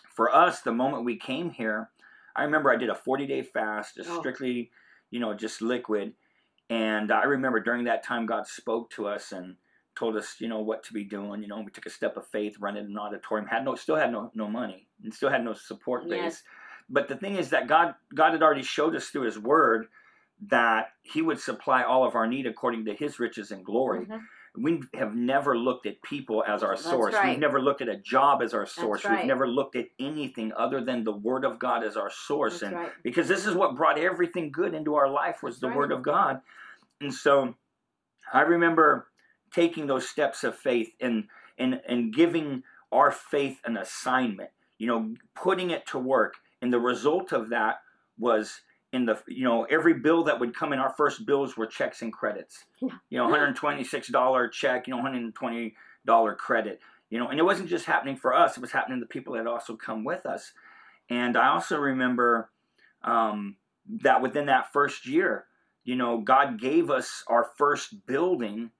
for 0.07 0.33
us, 0.33 0.61
the 0.61 0.71
moment 0.71 1.03
we 1.03 1.17
came 1.17 1.49
here, 1.49 1.89
I 2.37 2.43
remember 2.43 2.71
I 2.71 2.77
did 2.77 2.89
a 2.89 2.95
40 2.95 3.25
day 3.27 3.41
fast, 3.41 3.95
just 3.95 4.09
Oh. 4.09 4.19
strictly, 4.19 4.71
you 5.09 5.19
know, 5.19 5.33
just 5.33 5.61
liquid. 5.61 6.15
And 6.71 7.11
I 7.11 7.25
remember 7.25 7.59
during 7.59 7.83
that 7.83 8.01
time, 8.01 8.25
God 8.25 8.47
spoke 8.47 8.89
to 8.91 9.05
us 9.05 9.33
and 9.33 9.57
told 9.93 10.15
us, 10.15 10.37
you 10.39 10.47
know, 10.47 10.61
what 10.61 10.83
to 10.85 10.93
be 10.93 11.03
doing. 11.03 11.41
You 11.41 11.49
know, 11.49 11.59
we 11.59 11.69
took 11.69 11.85
a 11.85 11.89
step 11.89 12.15
of 12.15 12.25
faith, 12.27 12.55
rented 12.61 12.85
an 12.87 12.97
auditorium, 12.97 13.45
had 13.45 13.65
no, 13.65 13.75
still 13.75 13.97
had 13.97 14.09
no, 14.09 14.31
no 14.33 14.47
money, 14.47 14.87
and 15.03 15.13
still 15.13 15.29
had 15.29 15.43
no 15.43 15.53
support 15.53 16.07
base. 16.07 16.21
Yes. 16.23 16.43
But 16.89 17.09
the 17.09 17.17
thing 17.17 17.35
is 17.35 17.49
that 17.49 17.67
God, 17.67 17.95
God 18.15 18.31
had 18.31 18.41
already 18.41 18.63
showed 18.63 18.95
us 18.95 19.09
through 19.09 19.23
His 19.23 19.37
Word 19.37 19.87
that 20.47 20.93
He 21.03 21.21
would 21.21 21.41
supply 21.41 21.83
all 21.83 22.05
of 22.05 22.15
our 22.15 22.25
need 22.25 22.47
according 22.47 22.85
to 22.85 22.93
His 22.93 23.19
riches 23.19 23.51
and 23.51 23.65
glory 23.65 24.05
Mhm. 24.05 24.21
We 24.57 24.81
have 24.93 25.15
never 25.15 25.57
looked 25.57 25.85
at 25.85 26.01
people 26.01 26.43
as 26.45 26.61
our 26.61 26.75
source. 26.75 27.13
right. 27.13 27.29
We've 27.29 27.39
never 27.39 27.61
looked 27.61 27.81
at 27.81 27.87
a 27.87 27.97
job 27.97 28.41
as 28.41 28.53
our 28.53 28.65
source. 28.65 29.05
right. 29.05 29.19
We've 29.19 29.27
never 29.27 29.47
looked 29.47 29.77
at 29.77 29.87
anything 29.97 30.51
other 30.57 30.83
than 30.83 31.03
the 31.03 31.13
Word 31.13 31.45
of 31.45 31.57
God 31.57 31.83
as 31.83 31.95
our 31.95 32.11
source. 32.11 32.59
That's 32.59 32.63
and 32.63 32.75
right. 32.75 32.91
because 33.01 33.27
this 33.27 33.45
is 33.45 33.55
what 33.55 33.77
brought 33.77 33.97
everything 33.97 34.51
good 34.51 34.73
into 34.73 34.95
our 34.95 35.09
life 35.09 35.41
was 35.41 35.59
That's 35.59 35.73
the. 35.73 35.77
Word 35.77 35.91
of 35.91 36.03
God. 36.03 36.41
And 36.99 37.13
so 37.13 37.55
I 38.33 38.41
remember 38.41 39.07
taking 39.53 39.87
those 39.87 40.07
steps 40.07 40.43
of 40.43 40.57
faith 40.57 40.89
and 40.99 41.27
and 41.57 41.81
and 41.87 42.13
giving 42.13 42.63
our 42.91 43.11
faith 43.11 43.59
an 43.63 43.77
assignment. 43.77 44.49
You 44.77 44.87
know, 44.87 45.13
putting 45.35 45.69
it 45.69 45.85
to 45.87 45.99
work. 45.99 46.35
And 46.61 46.73
the 46.73 46.79
result 46.79 47.31
of 47.31 47.49
that 47.49 47.81
was 48.17 48.61
in 48.93 49.05
the 49.05 49.17
you 49.27 49.43
know 49.43 49.63
every 49.65 49.93
bill 49.93 50.23
that 50.25 50.39
would 50.39 50.55
come 50.55 50.73
in 50.73 50.79
our 50.79 50.93
first 50.97 51.25
bills 51.25 51.55
were 51.55 51.65
checks 51.67 52.01
and 52.01 52.11
credits 52.13 52.65
Yeah. 52.81 52.89
you 53.09 53.17
know 53.17 53.27
$126 53.27 54.51
check 54.51 54.87
you 54.87 54.95
know 54.95 55.01
$120 55.03 56.37
credit 56.37 56.79
you 57.09 57.19
know 57.19 57.27
and 57.29 57.39
it 57.39 57.43
wasn't 57.43 57.69
just 57.69 57.85
happening 57.85 58.15
for 58.17 58.33
us 58.33 58.57
it 58.57 58.61
was 58.61 58.71
happening 58.71 58.99
to 58.99 59.05
the 59.05 59.09
people 59.09 59.33
that 59.35 59.47
also 59.47 59.75
come 59.75 60.03
with 60.03 60.25
us 60.25 60.51
and 61.09 61.37
i 61.37 61.47
also 61.49 61.77
remember 61.77 62.49
um, 63.03 63.55
that 64.03 64.21
within 64.21 64.45
that 64.47 64.71
first 64.73 65.05
year 65.07 65.45
you 65.83 65.95
know 65.95 66.19
god 66.19 66.59
gave 66.59 66.89
us 66.89 67.23
our 67.27 67.49
first 67.57 68.05
building 68.05 68.71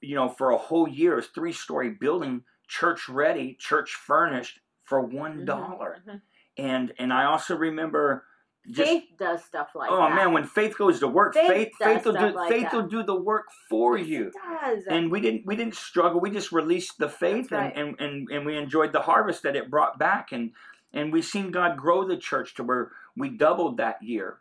you 0.00 0.14
know 0.14 0.28
for 0.28 0.50
a 0.50 0.58
whole 0.58 0.88
year 0.88 1.12
it 1.14 1.16
was 1.16 1.26
three 1.28 1.52
story 1.52 1.90
building 1.90 2.42
church 2.68 3.08
ready 3.08 3.56
church 3.58 3.94
furnished 3.94 4.60
for 4.84 5.00
one 5.00 5.44
dollar 5.44 5.98
Mhm. 6.06 6.20
and 6.58 6.92
and 6.98 7.12
i 7.12 7.24
also 7.24 7.56
remember 7.56 8.24
just 8.70 8.88
Faith 8.88 9.04
does 9.18 9.44
stuff 9.44 9.68
like 9.74 9.90
oh, 9.90 9.96
that. 9.96 10.02
oh 10.02 10.08
that. 10.08 10.14
man 10.14 10.32
when 10.32 10.44
faith 10.44 10.78
goes 10.78 11.00
to 11.00 11.08
work 11.08 11.34
Faith 11.34 11.48
faith 11.48 11.70
faith 11.78 12.04
will 12.04 12.12
do 12.12 12.30
like 12.30 12.50
faith 12.50 12.62
that. 12.70 12.72
will 12.72 12.86
do 12.86 13.02
the 13.02 13.14
work 13.14 13.46
for 13.68 13.98
you 13.98 14.30
does. 14.62 14.84
and 14.88 15.10
we 15.10 15.20
didn't 15.20 15.44
we 15.44 15.56
didn't 15.56 15.74
struggle 15.74 16.20
we 16.20 16.30
just 16.30 16.52
released 16.52 16.98
the 16.98 17.08
faith 17.08 17.50
right. 17.50 17.72
and, 17.74 17.96
and, 17.98 18.00
and 18.00 18.28
and 18.30 18.46
we 18.46 18.56
enjoyed 18.56 18.92
the 18.92 19.00
harvest 19.00 19.42
that 19.42 19.56
it 19.56 19.70
brought 19.70 19.98
back 19.98 20.30
and 20.30 20.52
and 20.92 21.12
we've 21.12 21.24
seen 21.24 21.50
god 21.50 21.76
grow 21.76 22.06
the 22.06 22.16
church 22.16 22.54
to 22.54 22.62
where 22.62 22.92
we 23.16 23.28
doubled 23.28 23.78
that 23.78 24.00
year 24.02 24.38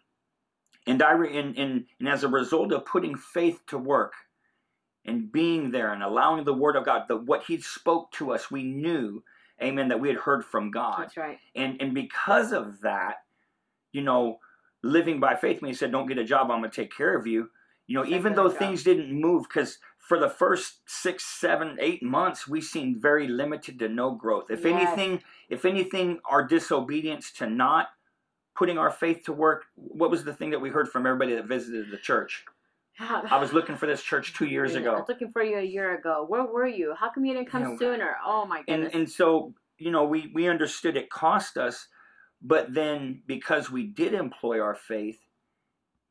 and 0.86 1.02
i 1.02 1.12
re, 1.12 1.36
and, 1.38 1.58
and 1.58 1.86
and 2.00 2.08
as 2.08 2.24
a 2.24 2.28
result 2.28 2.72
of 2.72 2.86
putting 2.86 3.18
faith 3.18 3.62
to 3.66 3.78
work 3.78 4.14
and 5.04 5.32
being 5.32 5.72
there 5.72 5.92
and 5.92 6.04
allowing 6.04 6.44
the 6.44 6.54
word 6.54 6.76
of 6.76 6.86
god 6.86 7.06
the 7.08 7.18
what 7.18 7.44
he 7.46 7.60
spoke 7.60 8.12
to 8.12 8.32
us 8.32 8.52
we 8.52 8.62
knew 8.62 9.24
amen 9.60 9.88
that 9.88 10.00
we 10.00 10.10
had 10.10 10.18
heard 10.18 10.46
from 10.46 10.70
god 10.70 11.00
That's 11.00 11.18
right. 11.18 11.40
and 11.56 11.82
and 11.82 11.96
because 11.96 12.52
of 12.52 12.82
that 12.82 13.24
you 13.92 14.02
know 14.02 14.40
living 14.84 15.20
by 15.20 15.36
faith 15.36 15.62
when 15.62 15.70
he 15.70 15.76
said 15.76 15.92
don't 15.92 16.08
get 16.08 16.18
a 16.18 16.24
job 16.24 16.50
i'm 16.50 16.60
going 16.60 16.70
to 16.72 16.76
take 16.82 16.96
care 16.96 17.16
of 17.16 17.28
you 17.28 17.50
you 17.88 17.96
know 17.96 18.06
even 18.06 18.34
though 18.36 18.50
job. 18.50 18.58
things 18.58 18.84
didn't 18.84 19.12
move 19.12 19.44
because 19.48 19.78
for 19.98 20.20
the 20.20 20.30
first 20.30 20.80
six 20.88 21.26
seven 21.26 21.78
eight 21.80 22.02
months 22.02 22.48
we 22.48 22.60
seemed 22.62 23.02
very 23.02 23.28
limited 23.28 23.78
to 23.80 23.88
no 23.88 24.12
growth 24.12 24.46
if 24.50 24.66
Yes. 24.66 24.74
anything 24.98 25.22
if 25.50 25.66
anything 25.66 26.20
our 26.30 26.46
disobedience 26.46 27.32
to 27.34 27.48
not 27.48 27.88
putting 28.56 28.78
our 28.78 28.92
faith 28.92 29.24
to 29.26 29.34
work 29.34 29.66
what 29.76 30.10
was 30.12 30.24
the 30.24 30.34
thing 30.34 30.50
that 30.52 30.60
we 30.60 30.70
heard 30.70 30.90
from 30.90 31.06
everybody 31.06 31.36
that 31.36 31.46
visited 31.46 31.92
the 31.92 31.98
church 31.98 32.44
i 33.00 33.38
was 33.40 33.54
looking 33.54 33.76
for 33.78 33.86
this 33.86 34.02
church 34.04 34.34
two 34.34 34.46
years 34.46 34.76
ago. 34.76 34.96
I 34.96 35.00
was 35.00 35.10
looking 35.10 35.32
for 35.32 35.42
you 35.44 35.58
a 35.58 35.64
year 35.64 35.98
ago. 35.98 36.26
Where 36.28 36.46
were 36.46 36.68
you? 36.68 36.94
How 37.00 37.10
come 37.10 37.24
you 37.26 37.34
didn't 37.34 37.50
come 37.50 37.62
Yeah. 37.64 37.78
sooner? 37.78 38.16
Oh 38.26 38.46
my 38.46 38.64
goodness. 38.64 38.92
and 38.94 39.02
and 39.02 39.10
so 39.10 39.54
you 39.78 39.92
know 39.92 40.04
we 40.04 40.30
we 40.34 40.48
understood 40.48 40.98
it 40.98 41.10
cost 41.10 41.58
us 41.58 41.88
but 42.42 42.74
then 42.74 43.22
because 43.28 43.70
we 43.70 43.84
did 43.88 44.14
employ 44.14 44.60
our 44.62 44.76
faith 44.76 45.20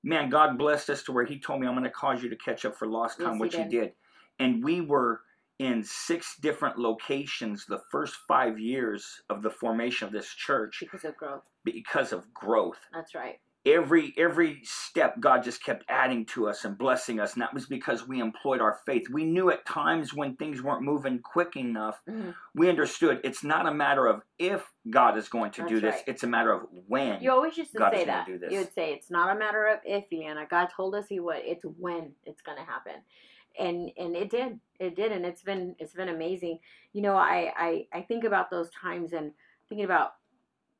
man 0.02 0.28
god 0.30 0.56
blessed 0.58 0.90
us 0.90 1.02
to 1.02 1.12
where 1.12 1.24
he 1.24 1.38
told 1.38 1.60
me 1.60 1.66
i'm 1.66 1.74
going 1.74 1.84
to 1.84 1.90
cause 1.90 2.22
you 2.22 2.28
to 2.30 2.36
catch 2.36 2.64
up 2.64 2.76
for 2.76 2.86
lost 2.86 3.18
time 3.18 3.32
Yes, 3.32 3.40
which 3.40 3.54
he 3.56 3.62
did. 3.64 3.70
did 3.70 3.92
and 4.38 4.64
we 4.64 4.80
were 4.80 5.20
in 5.58 5.84
six 5.84 6.36
different 6.40 6.78
locations 6.78 7.66
the 7.66 7.82
first 7.90 8.14
five 8.26 8.58
years 8.58 9.20
of 9.28 9.42
the 9.42 9.50
formation 9.50 10.06
of 10.06 10.12
this 10.12 10.28
church 10.28 10.78
because 10.80 11.04
of 11.04 11.16
growth. 11.16 11.42
because 11.64 12.12
of 12.12 12.32
growth 12.32 12.78
That's 12.94 13.14
right. 13.14 13.38
Every 13.66 14.14
every 14.16 14.60
step 14.64 15.20
god 15.20 15.42
just 15.42 15.62
kept 15.62 15.84
adding 15.88 16.24
to 16.24 16.48
us 16.48 16.64
and 16.64 16.78
blessing 16.78 17.20
us 17.20 17.34
and 17.34 17.42
that 17.42 17.52
was 17.52 17.66
because 17.66 18.08
we 18.08 18.18
employed 18.18 18.58
our 18.60 18.78
faith 18.86 19.06
we 19.12 19.24
knew 19.24 19.50
at 19.50 19.66
times 19.66 20.14
when 20.14 20.34
things 20.36 20.62
weren't 20.62 20.80
moving 20.82 21.18
quick 21.18 21.56
enough 21.56 22.00
Mhm. 22.08 22.34
we 22.54 22.70
understood 22.70 23.20
it's 23.22 23.44
not 23.44 23.66
a 23.66 23.74
matter 23.74 24.06
of 24.06 24.22
if 24.38 24.66
god 24.88 25.18
is 25.18 25.28
going 25.28 25.50
to 25.52 25.66
do 25.68 25.78
That's 25.78 25.82
this 25.82 25.94
right. 25.96 26.04
it's 26.08 26.22
a 26.22 26.26
matter 26.26 26.52
of 26.52 26.62
when 26.86 27.22
You 27.22 27.32
always 27.32 27.58
used 27.58 27.72
to 27.72 27.78
God 27.78 27.92
say 27.92 28.06
that. 28.06 28.26
You 28.28 28.38
would 28.60 28.72
say 28.72 28.94
it's 28.94 29.10
not 29.10 29.34
a 29.36 29.38
matter 29.38 29.66
of 29.66 29.80
if, 29.84 30.04
Leanna. 30.10 30.46
God 30.50 30.68
told 30.74 30.94
us 30.94 31.06
He 31.08 31.20
would. 31.20 31.40
It's 31.44 31.64
when 31.64 32.12
it's 32.24 32.40
going 32.40 32.56
to 32.56 32.64
happen, 32.64 32.94
and 33.58 33.90
and 33.98 34.16
it 34.16 34.30
did. 34.30 34.58
It 34.78 34.96
did, 34.96 35.12
and 35.12 35.26
it's 35.26 35.42
been 35.42 35.76
it's 35.78 35.92
been 35.92 36.08
amazing. 36.08 36.60
You 36.94 37.02
know, 37.02 37.16
I 37.16 37.52
I 37.56 37.86
I 37.92 38.00
think 38.02 38.24
about 38.24 38.50
those 38.50 38.70
times 38.70 39.12
and 39.12 39.32
thinking 39.68 39.84
about 39.84 40.12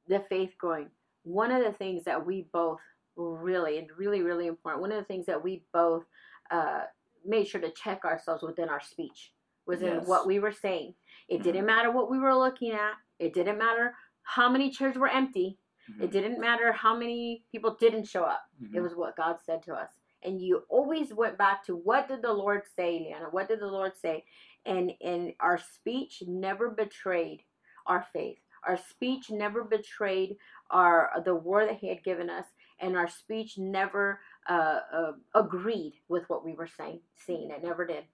the 0.08 0.20
faith 0.30 0.54
growing. 0.58 0.88
One 1.24 1.50
of 1.52 1.62
the 1.64 1.72
things 1.72 2.04
that 2.04 2.24
we 2.24 2.46
both 2.52 2.80
really, 3.16 3.78
and 3.78 3.88
really, 3.96 4.22
really 4.22 4.46
important. 4.46 4.80
One 4.80 4.92
of 4.92 4.98
the 4.98 5.04
things 5.04 5.26
that 5.26 5.42
we 5.42 5.62
both 5.72 6.04
uh, 6.50 6.82
made 7.24 7.46
sure 7.46 7.60
to 7.60 7.70
check 7.70 8.04
ourselves 8.04 8.42
within 8.42 8.68
our 8.68 8.80
speech 8.80 9.32
was 9.66 9.82
in 9.82 9.98
what 10.08 10.26
we 10.26 10.38
were 10.38 10.52
saying. 10.52 10.94
It 11.28 11.40
Mhm. 11.40 11.44
didn't 11.44 11.66
matter 11.66 11.90
what 11.90 12.10
we 12.10 12.18
were 12.18 12.34
looking 12.34 12.72
at. 12.72 12.94
It 13.18 13.34
didn't 13.34 13.58
matter 13.58 13.94
how 14.22 14.48
many 14.48 14.70
chairs 14.70 14.96
were 14.96 15.08
empty. 15.08 15.58
Mhm. 15.90 16.04
It 16.04 16.10
didn't 16.10 16.40
matter 16.40 16.72
how 16.72 16.96
many 16.96 17.44
people 17.52 17.74
didn't 17.74 18.04
show 18.04 18.24
up. 18.24 18.42
It 18.60 18.72
Mhm. 18.72 18.82
was 18.82 18.94
what 18.94 19.16
God 19.16 19.38
said 19.40 19.62
to 19.64 19.74
us. 19.74 20.00
And 20.22 20.40
you 20.40 20.64
always 20.68 21.12
went 21.14 21.38
back 21.38 21.64
to 21.64 21.76
what 21.76 22.08
did 22.08 22.22
the 22.22 22.32
Lord 22.32 22.66
say, 22.66 22.98
Liana? 22.98 23.30
What 23.30 23.48
did 23.48 23.60
the 23.60 23.66
Lord 23.70 23.96
say? 23.96 24.24
And 24.64 24.92
and 25.00 25.34
our 25.40 25.58
speech 25.58 26.22
never 26.26 26.70
betrayed 26.70 27.44
our 27.86 28.02
faith. 28.12 28.40
Our 28.66 28.78
speech 28.78 29.30
never 29.30 29.64
betrayed 29.64 30.36
our 30.70 31.10
the 31.24 31.34
word 31.34 31.68
that 31.68 31.78
He 31.78 31.88
had 31.88 32.04
given 32.04 32.30
us, 32.30 32.46
and 32.80 32.96
our 32.96 33.08
speech 33.08 33.58
never 33.58 34.20
uh, 34.48 34.80
uh, 34.92 35.12
agreed 35.34 35.94
with 36.08 36.28
what 36.28 36.44
we 36.44 36.54
were 36.54 36.68
saying. 36.68 37.00
Seeing 37.26 37.50
it 37.50 37.62
never 37.62 37.86
did. 37.86 38.04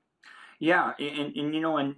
Yeah, 0.59 0.93
and, 0.99 1.37
and 1.37 1.55
you 1.55 1.61
know, 1.61 1.77
and 1.77 1.97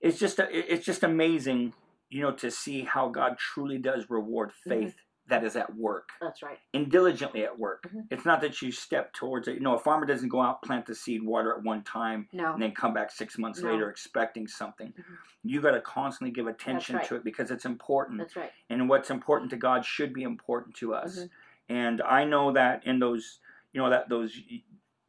it's 0.00 0.18
just 0.18 0.38
it's 0.38 0.84
just 0.84 1.02
amazing, 1.02 1.74
you 2.08 2.22
know, 2.22 2.32
to 2.32 2.50
see 2.50 2.82
how 2.82 3.08
God 3.08 3.38
truly 3.38 3.78
does 3.78 4.08
reward 4.08 4.52
faith 4.52 4.96
that 5.26 5.42
is 5.42 5.56
at 5.56 5.74
work 5.74 6.10
That's 6.20 6.42
right. 6.42 6.58
and 6.74 6.90
diligently 6.90 7.44
at 7.44 7.58
work. 7.58 7.84
Mhm. 7.90 8.06
It's 8.10 8.26
not 8.26 8.40
that 8.42 8.60
you 8.60 8.70
step 8.70 9.12
towards 9.14 9.48
it. 9.48 9.54
You 9.54 9.60
know, 9.60 9.74
a 9.74 9.78
farmer 9.78 10.04
doesn't 10.04 10.28
go 10.28 10.40
out 10.42 10.62
plant 10.62 10.84
the 10.86 10.94
seed, 10.94 11.22
water 11.22 11.56
at 11.56 11.62
one 11.62 11.82
time, 11.82 12.28
No. 12.32 12.52
and 12.52 12.62
then 12.62 12.72
come 12.72 12.92
back 12.92 13.10
six 13.10 13.38
months 13.38 13.60
No. 13.62 13.72
later 13.72 13.88
expecting 13.88 14.46
something. 14.46 14.92
Mhm. 14.92 15.16
You 15.42 15.60
got 15.62 15.70
to 15.72 15.80
constantly 15.80 16.30
give 16.30 16.46
attention 16.46 16.96
right. 16.96 17.06
to 17.06 17.16
it 17.16 17.24
because 17.24 17.50
it's 17.50 17.64
important, 17.64 18.18
That's 18.18 18.36
right. 18.36 18.52
and 18.68 18.88
what's 18.88 19.10
important 19.10 19.50
to 19.50 19.56
God 19.56 19.84
should 19.84 20.12
be 20.12 20.22
important 20.24 20.76
to 20.76 20.94
us. 20.94 21.18
Mhm. 21.20 21.30
And 21.70 22.02
I 22.02 22.24
know 22.24 22.52
that 22.52 22.86
in 22.86 22.98
those, 22.98 23.40
you 23.72 23.80
know, 23.80 23.88
that 23.90 24.08
those 24.08 24.38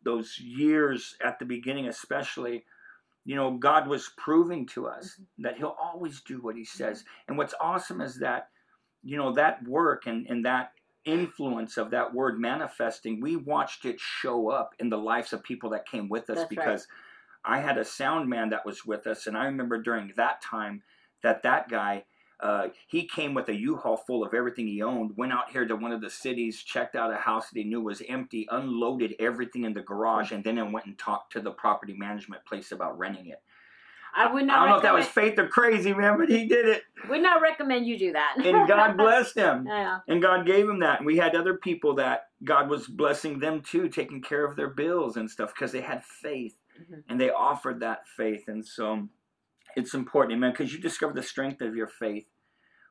those 0.04 0.40
years 0.40 1.18
at 1.20 1.40
the 1.40 1.46
beginning, 1.46 1.88
especially, 1.88 2.64
you 3.24 3.36
know, 3.36 3.58
God 3.58 3.88
was 3.88 4.10
proving 4.18 4.68
to 4.68 4.86
us 4.88 5.20
that 5.40 5.58
He'll 5.58 5.76
always 5.82 6.22
do 6.22 6.40
what 6.42 6.56
He 6.56 6.64
says. 6.64 7.04
And 7.28 7.38
what's 7.40 7.56
awesome 7.60 8.02
is 8.02 8.20
that, 8.20 8.52
you 9.06 9.18
know, 9.18 9.34
that 9.34 9.64
work 9.68 10.08
and 10.08 10.28
and 10.28 10.46
that 10.46 10.72
influence 11.06 11.78
of 11.78 11.92
that 11.92 12.14
word 12.14 12.40
manifesting, 12.40 13.22
we 13.22 13.36
watched 13.36 13.86
it 13.86 14.00
show 14.00 14.50
up 14.50 14.74
in 14.80 14.90
the 14.90 14.98
lives 14.98 15.32
of 15.32 15.44
people 15.44 15.70
that 15.70 15.88
came 15.88 16.10
with 16.10 16.30
us 16.30 16.38
That's 16.38 16.42
right. 16.42 16.50
because 16.50 16.88
I 17.46 17.60
had 17.60 17.78
a 17.78 17.86
sound 17.86 18.28
man 18.28 18.50
that 18.50 18.66
was 18.66 18.86
with 18.86 19.06
us, 19.06 19.28
and 19.28 19.38
I 19.38 19.46
remember 19.46 19.82
during 19.82 20.12
that 20.18 20.42
time 20.42 20.82
that 21.22 21.44
that 21.44 21.70
guy 21.70 22.06
uh, 22.40 22.68
he 22.88 23.08
came 23.08 23.34
with 23.34 23.48
a 23.48 23.56
U-Haul 23.56 23.98
full 23.98 24.24
of 24.24 24.34
everything 24.34 24.68
he 24.68 24.82
owned, 24.82 25.16
went 25.16 25.32
out 25.32 25.52
here 25.52 25.66
to 25.66 25.76
one 25.76 25.94
of 25.94 26.02
the 26.02 26.10
cities, 26.10 26.62
checked 26.62 26.96
out 26.96 27.14
a 27.14 27.16
house 27.16 27.50
that 27.50 27.58
he 27.58 27.64
knew 27.64 27.82
was 27.82 28.02
empty, 28.10 28.46
unloaded 28.52 29.16
everything 29.20 29.64
in 29.64 29.74
the 29.74 29.82
garage, 29.82 30.32
and 30.32 30.44
then 30.44 30.72
went 30.72 30.86
and 30.86 30.98
talked 30.98 31.32
to 31.32 31.40
the 31.40 31.52
property 31.52 31.94
management 31.94 32.44
place 32.46 32.72
about 32.72 32.98
renting 32.98 33.28
it. 33.28 33.42
I 34.18 34.32
would 34.32 34.44
I 34.50 34.60
don't 34.60 34.70
know 34.70 34.76
if 34.78 34.84
that 34.84 34.94
was 34.94 35.08
faith 35.08 35.38
or 35.38 35.48
crazy, 35.48 35.94
man, 35.94 36.18
but 36.18 36.30
he 36.30 36.48
did 36.48 36.68
it, 36.68 36.84
Would 37.10 37.22
not 37.22 37.42
recommend 37.42 37.86
you 37.86 38.00
do 38.00 38.14
that. 38.14 38.38
and 38.38 38.68
God 38.68 38.96
blessed 38.98 39.36
him. 39.38 39.66
yeah. 39.68 40.00
And 40.08 40.22
God 40.22 40.46
gave 40.46 40.70
him 40.70 40.80
that. 40.80 41.00
And 41.00 41.06
we 41.06 41.18
had 41.18 41.36
other 41.36 41.56
people 41.56 41.96
that 41.96 42.28
God 42.44 42.70
was 42.70 42.88
blessing 42.88 43.40
them 43.40 43.62
too, 43.62 43.90
taking 43.90 44.22
care 44.22 44.46
of 44.46 44.56
their 44.56 44.70
bills 44.70 45.18
and 45.18 45.30
stuff 45.30 45.54
because 45.54 45.72
they 45.72 45.82
had 45.82 46.04
faith 46.06 46.56
Mhm. 46.80 47.04
and 47.10 47.20
they 47.20 47.30
offered 47.30 47.80
that 47.82 48.08
faith. 48.08 48.48
And 48.48 48.66
so 48.66 49.08
it's 49.76 49.94
important, 49.94 50.38
amen, 50.38 50.52
because 50.52 50.74
you 50.74 50.80
discover 50.80 51.14
the 51.14 51.24
strength 51.24 51.62
of 51.62 51.76
your 51.76 51.88
faith 51.88 52.26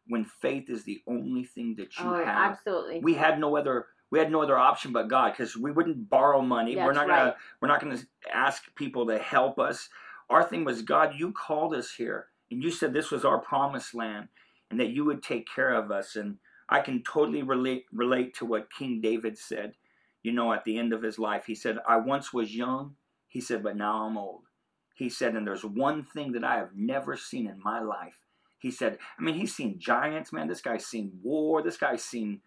when 0.07 0.25
faith 0.27 0.69
is 0.69 0.85
the 0.85 1.03
only 1.07 1.45
thing 1.45 1.77
that 1.77 1.99
you 1.99 2.05
Oh, 2.07 2.15
have. 2.23 2.53
absolutely. 2.53 3.01
We 3.01 3.15
had 3.15 3.39
no 3.41 3.57
other. 3.57 3.87
We 4.11 4.19
had 4.21 4.31
no 4.31 4.43
other 4.43 4.57
option 4.59 4.93
but 4.93 5.09
God 5.09 5.33
because 5.33 5.57
we 5.57 5.73
wouldn't 5.73 6.09
borrow 6.09 6.41
money. 6.41 6.77
we're 6.77 6.85
That's 6.93 6.97
not 6.97 7.09
gonna. 7.09 7.25
right. 7.25 7.35
We're 7.61 7.69
not 7.69 7.81
gonna 7.81 7.99
ask 8.33 8.73
people 8.77 9.07
to 9.07 9.19
help 9.19 9.59
us. 9.59 9.89
Our 10.31 10.43
thing 10.43 10.65
was 10.65 10.83
God. 10.83 11.15
You 11.17 11.33
called 11.33 11.75
us 11.75 11.93
here, 11.95 12.29
and 12.51 12.63
you 12.63 12.71
said 12.71 12.93
this 12.93 13.11
was 13.11 13.25
our 13.25 13.39
promised 13.39 13.95
land, 13.95 14.29
and 14.71 14.81
that 14.81 14.91
you 14.91 15.05
would 15.05 15.23
take 15.23 15.47
care 15.47 15.75
of 15.75 15.91
us. 15.91 16.17
And 16.17 16.39
I 16.69 16.81
can 16.81 17.03
totally 17.03 17.43
relate 17.43 17.87
relate 17.93 18.35
to 18.37 18.47
what 18.47 18.73
King 18.73 19.01
David 19.01 19.37
said. 19.39 19.75
You 20.23 20.33
know, 20.33 20.53
at 20.53 20.65
the 20.65 20.79
end 20.79 20.93
of 20.93 21.03
his 21.03 21.19
life, 21.19 21.45
he 21.47 21.55
said, 21.55 21.79
"I 21.87 21.97
once 21.99 22.33
was 22.33 22.57
young," 22.57 22.97
he 23.29 23.41
said, 23.41 23.63
"but 23.63 23.77
now 23.77 24.07
I'm 24.07 24.17
old." 24.17 24.47
He 24.95 25.11
said, 25.11 25.35
"And 25.37 25.47
there's 25.47 25.65
one 25.65 26.05
thing 26.05 26.33
that 26.33 26.45
I 26.45 26.57
have 26.57 26.75
never 26.75 27.17
seen 27.17 27.47
in 27.47 27.61
my 27.63 27.81
life." 27.81 28.25
He 28.59 28.71
said, 28.71 28.99
"I 29.19 29.23
mean, 29.23 29.35
he's 29.35 29.55
seen 29.55 29.79
giants, 29.79 30.33
man. 30.33 30.49
This 30.49 30.63
guy's 30.63 30.87
seen 30.87 31.21
war. 31.23 31.61
This 31.61 31.77
guy's 31.77 32.03
seen, 32.03 32.41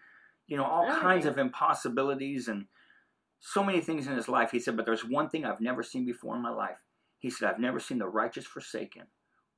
you 0.48 0.58
know, 0.58 0.66
all 0.66 0.88
kinds 0.88 1.28
of 1.28 1.38
impossibilities 1.38 2.48
and 2.48 2.68
so 3.40 3.64
many 3.64 3.82
things 3.82 4.08
in 4.08 4.16
his 4.16 4.28
life." 4.28 4.50
He 4.50 4.60
said, 4.60 4.76
"But 4.76 4.88
there's 4.88 5.06
one 5.06 5.30
thing 5.30 5.46
I've 5.46 5.62
never 5.62 5.84
seen 5.84 6.06
before 6.06 6.36
in 6.36 6.42
my 6.42 6.50
life." 6.50 6.80
He 7.20 7.30
said, 7.30 7.50
"I've 7.50 7.60
never 7.60 7.80
seen 7.80 7.98
the 7.98 8.08
righteous 8.08 8.46
forsaken, 8.46 9.04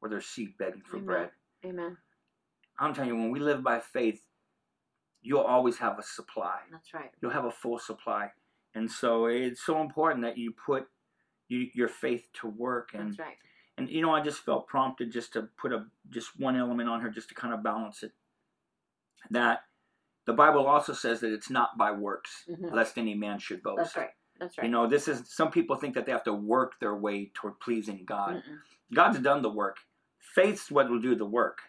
or 0.01 0.09
their 0.09 0.21
seed 0.21 0.57
begging 0.57 0.81
for 0.81 0.97
Amen. 0.97 1.05
bread." 1.05 1.31
Amen. 1.65 1.97
I'm 2.79 2.93
telling 2.93 3.09
you, 3.09 3.15
when 3.17 3.31
we 3.31 3.39
live 3.39 3.61
by 3.63 3.79
faith, 3.79 4.23
you'll 5.21 5.41
always 5.41 5.77
have 5.79 5.99
a 5.99 6.03
supply. 6.03 6.61
That's 6.71 6.93
right. 6.93 7.11
You'll 7.21 7.31
have 7.31 7.45
a 7.45 7.51
full 7.51 7.77
supply, 7.79 8.31
and 8.73 8.89
so 8.89 9.25
it's 9.25 9.61
so 9.61 9.81
important 9.81 10.23
that 10.23 10.37
you 10.37 10.51
put 10.53 10.87
you, 11.49 11.69
your 11.73 11.89
faith 11.89 12.29
to 12.33 12.47
work. 12.47 12.91
And 12.93 13.09
That's 13.09 13.19
right. 13.19 13.37
and 13.77 13.89
you 13.89 14.01
know, 14.01 14.13
I 14.13 14.21
just 14.21 14.39
felt 14.45 14.67
prompted 14.67 15.11
just 15.11 15.33
to 15.33 15.43
put 15.57 15.73
a 15.73 15.85
just 16.09 16.39
one 16.39 16.55
element 16.55 16.87
on 16.89 17.01
here, 17.01 17.09
just 17.09 17.29
to 17.29 17.35
kind 17.35 17.53
of 17.53 17.63
balance 17.63 18.03
it. 18.03 18.13
That 19.31 19.65
the 20.25 20.33
Bible 20.33 20.65
also 20.65 20.93
says 20.93 21.19
that 21.21 21.33
it's 21.33 21.49
not 21.49 21.77
by 21.77 21.91
works, 21.91 22.45
Mhm. 22.47 22.71
lest 22.71 22.97
any 22.97 23.15
man 23.15 23.39
should 23.39 23.61
boast. 23.63 23.77
That's 23.77 23.97
right. 23.97 24.13
That's 24.39 24.57
right. 24.57 24.65
You 24.65 24.71
know, 24.71 24.87
this 24.87 25.07
is 25.07 25.23
some 25.27 25.51
people 25.51 25.75
think 25.75 25.95
that 25.95 26.05
they 26.05 26.11
have 26.11 26.23
to 26.23 26.33
work 26.33 26.79
their 26.79 26.95
way 26.95 27.31
toward 27.33 27.59
pleasing 27.59 28.03
God. 28.05 28.35
Mm-mm. 28.35 28.57
God's 28.93 29.19
done 29.19 29.41
the 29.41 29.49
work. 29.49 29.77
Faith's 30.19 30.71
what 30.71 30.89
will 30.89 31.01
do 31.01 31.15
the 31.15 31.25
work. 31.25 31.59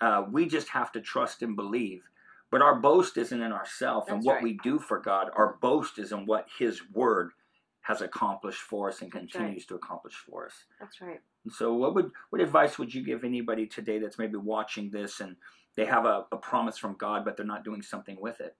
Uh, 0.00 0.24
we 0.30 0.46
just 0.46 0.68
have 0.68 0.92
to 0.92 1.00
trust 1.00 1.42
and 1.42 1.56
believe. 1.56 2.02
But 2.50 2.62
our 2.62 2.76
boast 2.76 3.16
isn't 3.16 3.40
in 3.40 3.52
ourselves 3.52 4.08
and 4.08 4.22
what 4.22 4.34
right. 4.34 4.42
we 4.42 4.58
do 4.62 4.78
for 4.78 5.00
God. 5.00 5.30
Our 5.34 5.58
boast 5.60 5.98
is 5.98 6.12
in 6.12 6.26
what 6.26 6.46
His 6.58 6.80
Word 6.92 7.32
has 7.80 8.02
accomplished 8.02 8.60
for 8.60 8.88
us 8.88 9.00
and 9.00 9.10
That's 9.10 9.34
right. 9.34 9.40
continues 9.40 9.66
to 9.66 9.74
accomplish 9.76 10.14
for 10.14 10.46
us. 10.46 10.52
That's 10.80 11.00
right. 11.00 11.20
And 11.44 11.52
so, 11.52 11.74
what 11.74 11.94
would 11.94 12.10
what 12.30 12.40
advice 12.40 12.78
would 12.78 12.92
you 12.92 13.04
give 13.04 13.24
anybody 13.24 13.66
today 13.66 13.98
that's 13.98 14.18
maybe 14.18 14.36
watching 14.36 14.90
this 14.90 15.20
and 15.20 15.36
they 15.76 15.86
have 15.86 16.04
a, 16.04 16.24
a 16.32 16.36
promise 16.36 16.78
from 16.78 16.96
God, 16.98 17.24
but 17.24 17.36
they're 17.36 17.46
not 17.46 17.64
doing 17.64 17.82
something 17.82 18.16
with 18.20 18.40
it? 18.40 18.56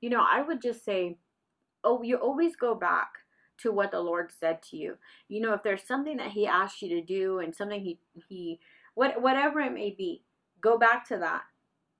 You 0.00 0.10
know, 0.10 0.22
I 0.22 0.42
would 0.42 0.62
just 0.62 0.84
say, 0.84 1.16
oh, 1.84 2.02
you 2.02 2.16
always 2.16 2.56
go 2.56 2.74
back 2.74 3.08
to 3.58 3.72
what 3.72 3.90
the 3.90 4.00
Lord 4.00 4.30
said 4.38 4.62
to 4.70 4.76
you. 4.76 4.98
You 5.28 5.40
know, 5.40 5.52
if 5.52 5.62
there's 5.62 5.82
something 5.82 6.16
that 6.18 6.32
He 6.32 6.46
asked 6.46 6.82
you 6.82 6.88
to 6.90 7.02
do 7.02 7.40
and 7.40 7.54
something 7.54 7.80
He 7.80 7.98
He 8.28 8.60
what 8.94 9.20
whatever 9.20 9.60
it 9.60 9.72
may 9.72 9.90
be, 9.90 10.22
go 10.60 10.78
back 10.78 11.06
to 11.08 11.18
that 11.18 11.42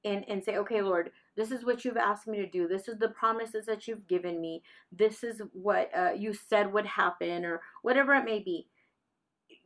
and 0.05 0.25
and 0.29 0.43
say, 0.43 0.57
okay, 0.57 0.83
Lord, 0.83 1.11
this 1.37 1.51
is 1.51 1.65
what 1.65 1.85
you've 1.85 1.97
asked 1.97 2.27
me 2.27 2.39
to 2.39 2.47
do. 2.47 2.69
This 2.69 2.89
is 2.89 2.99
the 2.99 3.09
promises 3.09 3.67
that 3.67 3.87
you've 3.87 4.07
given 4.09 4.41
me. 4.41 4.63
This 4.93 5.23
is 5.23 5.43
what 5.53 5.91
uh, 5.97 6.13
you 6.17 6.33
said 6.35 6.73
would 6.73 6.87
happen, 6.87 7.45
or 7.45 7.61
whatever 7.83 8.15
it 8.15 8.25
may 8.25 8.41
be. 8.41 8.69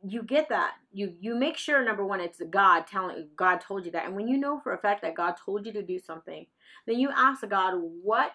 You 0.05 0.23
get 0.23 0.49
that. 0.49 0.73
You 0.91 1.13
you 1.19 1.35
make 1.35 1.57
sure 1.57 1.83
number 1.83 2.05
one, 2.05 2.19
it's 2.19 2.41
God 2.49 2.85
telling 2.87 3.29
God 3.35 3.61
told 3.61 3.85
you 3.85 3.91
that, 3.91 4.05
and 4.05 4.15
when 4.15 4.27
you 4.27 4.37
know 4.37 4.59
for 4.59 4.73
a 4.73 4.77
fact 4.77 5.01
that 5.03 5.15
God 5.15 5.35
told 5.43 5.65
you 5.65 5.73
to 5.73 5.83
do 5.83 5.99
something, 5.99 6.45
then 6.87 6.99
you 6.99 7.09
ask 7.15 7.47
God, 7.47 7.75
what 7.77 8.33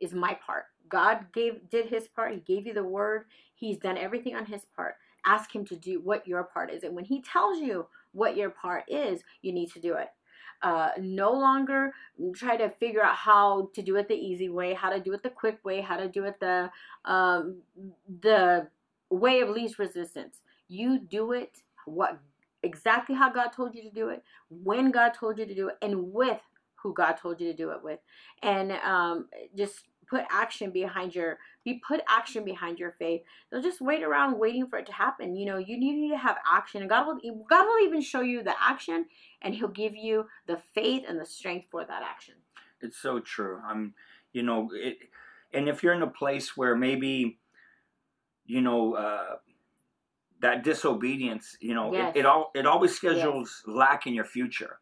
is 0.00 0.14
my 0.14 0.38
part? 0.44 0.64
God 0.90 1.26
gave 1.32 1.70
did 1.70 1.86
his 1.86 2.08
part. 2.08 2.34
He 2.34 2.40
gave 2.40 2.66
you 2.66 2.74
the 2.74 2.84
word. 2.84 3.24
He's 3.54 3.78
done 3.78 3.96
everything 3.96 4.34
on 4.34 4.44
his 4.44 4.66
part. 4.76 4.96
Ask 5.24 5.54
him 5.54 5.64
to 5.66 5.76
do 5.76 6.00
what 6.00 6.26
your 6.26 6.44
part 6.44 6.70
is, 6.70 6.82
and 6.82 6.94
when 6.94 7.04
he 7.04 7.22
tells 7.22 7.58
you 7.58 7.86
what 8.12 8.36
your 8.36 8.50
part 8.50 8.84
is, 8.88 9.22
you 9.42 9.52
need 9.52 9.70
to 9.72 9.80
do 9.80 9.94
it. 9.94 10.08
Uh, 10.62 10.90
no 11.00 11.32
longer 11.32 11.92
try 12.34 12.56
to 12.56 12.68
figure 12.68 13.02
out 13.02 13.16
how 13.16 13.70
to 13.74 13.80
do 13.80 13.96
it 13.96 14.08
the 14.08 14.14
easy 14.14 14.50
way, 14.50 14.74
how 14.74 14.90
to 14.90 15.00
do 15.00 15.12
it 15.14 15.22
the 15.22 15.30
quick 15.30 15.58
way, 15.64 15.80
how 15.80 15.96
to 15.96 16.08
do 16.08 16.24
it 16.24 16.38
the 16.40 16.70
um, 17.06 17.62
the 18.20 18.68
way 19.10 19.40
of 19.40 19.48
least 19.48 19.78
resistance. 19.78 20.42
You 20.68 20.98
do 20.98 21.32
it 21.32 21.62
what 21.86 22.18
exactly 22.62 23.14
how 23.14 23.30
God 23.30 23.48
told 23.48 23.74
you 23.74 23.82
to 23.82 23.90
do 23.90 24.08
it, 24.08 24.22
when 24.50 24.90
God 24.90 25.14
told 25.14 25.38
you 25.38 25.46
to 25.46 25.54
do 25.54 25.68
it, 25.68 25.76
and 25.82 26.12
with 26.12 26.40
who 26.74 26.94
God 26.94 27.12
told 27.14 27.40
you 27.40 27.50
to 27.50 27.56
do 27.56 27.70
it 27.70 27.82
with, 27.82 28.00
and 28.42 28.72
um, 28.72 29.28
just 29.56 29.84
put 30.10 30.24
action 30.30 30.70
behind 30.72 31.14
your 31.14 31.38
be 31.64 31.80
put 31.86 32.00
action 32.08 32.44
behind 32.44 32.78
your 32.78 32.92
faith. 32.98 33.22
Don't 33.52 33.62
just 33.62 33.80
wait 33.80 34.02
around 34.02 34.38
waiting 34.38 34.66
for 34.66 34.78
it 34.78 34.86
to 34.86 34.92
happen. 34.92 35.36
You 35.36 35.46
know, 35.46 35.58
you 35.58 35.78
need 35.78 36.10
to 36.10 36.18
have 36.18 36.36
action, 36.50 36.80
and 36.82 36.90
God 36.90 37.06
will 37.06 37.18
God 37.48 37.64
will 37.66 37.86
even 37.86 38.00
show 38.00 38.20
you 38.20 38.42
the 38.42 38.54
action, 38.60 39.06
and 39.42 39.54
He'll 39.54 39.68
give 39.68 39.94
you 39.94 40.26
the 40.46 40.58
faith 40.74 41.04
and 41.08 41.20
the 41.20 41.26
strength 41.26 41.66
for 41.70 41.84
that 41.84 42.02
action. 42.02 42.34
It's 42.80 42.96
so 42.98 43.20
true. 43.20 43.60
I'm, 43.64 43.94
you 44.32 44.42
know, 44.42 44.70
it, 44.72 44.96
and 45.52 45.68
if 45.68 45.82
you're 45.82 45.94
in 45.94 46.02
a 46.02 46.06
place 46.06 46.56
where 46.56 46.74
maybe, 46.76 47.38
you 48.46 48.60
know, 48.62 48.94
uh, 48.94 49.36
that 50.40 50.64
disobedience, 50.64 51.56
you 51.60 51.74
know, 51.74 51.92
Yes. 51.92 52.16
it, 52.16 52.20
it 52.20 52.26
all 52.26 52.50
it 52.54 52.66
always 52.66 52.94
schedules 52.96 53.62
lack 53.66 54.06
in 54.06 54.14
your 54.14 54.24
future. 54.24 54.78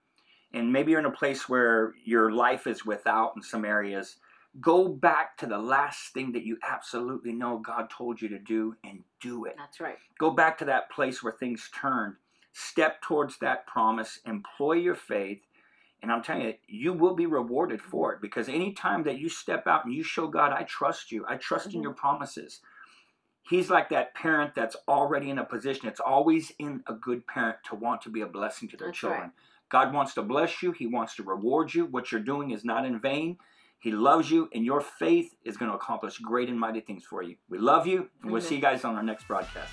and 0.54 0.72
maybe 0.72 0.92
you're 0.92 1.00
in 1.00 1.06
a 1.06 1.10
place 1.10 1.46
where 1.48 1.92
your 2.04 2.32
life 2.32 2.66
is 2.66 2.86
without 2.86 3.32
in 3.36 3.42
some 3.42 3.64
areas, 3.66 4.16
go 4.60 4.88
back 4.88 5.36
to 5.38 5.46
the 5.46 5.58
last 5.58 6.12
thing 6.12 6.32
that 6.32 6.44
you 6.44 6.58
absolutely 6.68 7.32
know 7.32 7.58
God 7.58 7.90
told 7.90 8.20
you 8.20 8.28
to 8.30 8.38
do 8.38 8.76
and 8.84 9.02
do 9.20 9.44
it. 9.44 9.54
That's 9.56 9.80
right. 9.80 9.98
Go 10.18 10.30
back 10.30 10.58
to 10.58 10.64
that 10.66 10.90
place 10.90 11.22
where 11.22 11.32
things 11.32 11.70
turned. 11.74 12.14
Step 12.52 13.00
towards 13.02 13.38
that 13.38 13.66
promise, 13.66 14.20
employ 14.26 14.72
your 14.74 14.94
faith, 14.96 15.40
and 16.02 16.10
I'm 16.12 16.22
telling 16.22 16.42
you, 16.42 16.54
you 16.66 16.92
will 16.92 17.14
be 17.14 17.26
rewarded 17.26 17.82
for 17.82 18.12
it 18.14 18.20
because 18.20 18.48
anytime 18.48 19.02
that 19.04 19.18
you 19.18 19.28
step 19.28 19.66
out 19.66 19.84
and 19.84 19.94
you 19.94 20.02
show 20.02 20.28
God, 20.28 20.52
I 20.52 20.62
trust 20.62 21.10
you, 21.12 21.24
I 21.28 21.36
trust 21.36 21.68
Mhm. 21.70 21.74
in 21.74 21.82
your 21.82 21.94
promises. 21.94 22.60
He's 23.42 23.70
like 23.70 23.88
that 23.90 24.14
parent 24.14 24.54
that's 24.54 24.76
already 24.86 25.30
in 25.30 25.38
a 25.38 25.44
position. 25.44 25.88
It's 25.88 26.00
always 26.00 26.52
in 26.58 26.82
a 26.86 26.92
good 26.94 27.26
parent 27.26 27.58
to 27.64 27.74
want 27.74 28.02
to 28.02 28.10
be 28.10 28.20
a 28.20 28.26
blessing 28.26 28.68
to 28.70 28.76
their 28.76 28.88
That's 28.88 28.98
children. 28.98 29.20
right. 29.22 29.30
God 29.70 29.92
wants 29.92 30.14
to 30.14 30.22
bless 30.22 30.62
you, 30.62 30.72
He 30.72 30.86
wants 30.86 31.16
to 31.16 31.22
reward 31.22 31.74
you. 31.74 31.86
What 31.86 32.12
you're 32.12 32.20
doing 32.20 32.50
is 32.50 32.64
not 32.64 32.84
in 32.86 33.00
vain. 33.00 33.38
He 33.80 33.92
loves 33.92 34.30
you, 34.30 34.48
and 34.52 34.64
your 34.64 34.80
faith 34.80 35.34
is 35.44 35.56
going 35.56 35.70
to 35.70 35.76
accomplish 35.76 36.18
great 36.18 36.48
and 36.48 36.58
mighty 36.58 36.80
things 36.80 37.04
for 37.04 37.22
you. 37.22 37.36
We 37.48 37.58
love 37.58 37.86
you, 37.86 38.08
and 38.22 38.32
we'll 38.32 38.40
Amen. 38.40 38.48
see 38.48 38.56
you 38.56 38.60
guys 38.60 38.84
on 38.84 38.96
our 38.96 39.02
next 39.02 39.28
broadcast. 39.28 39.72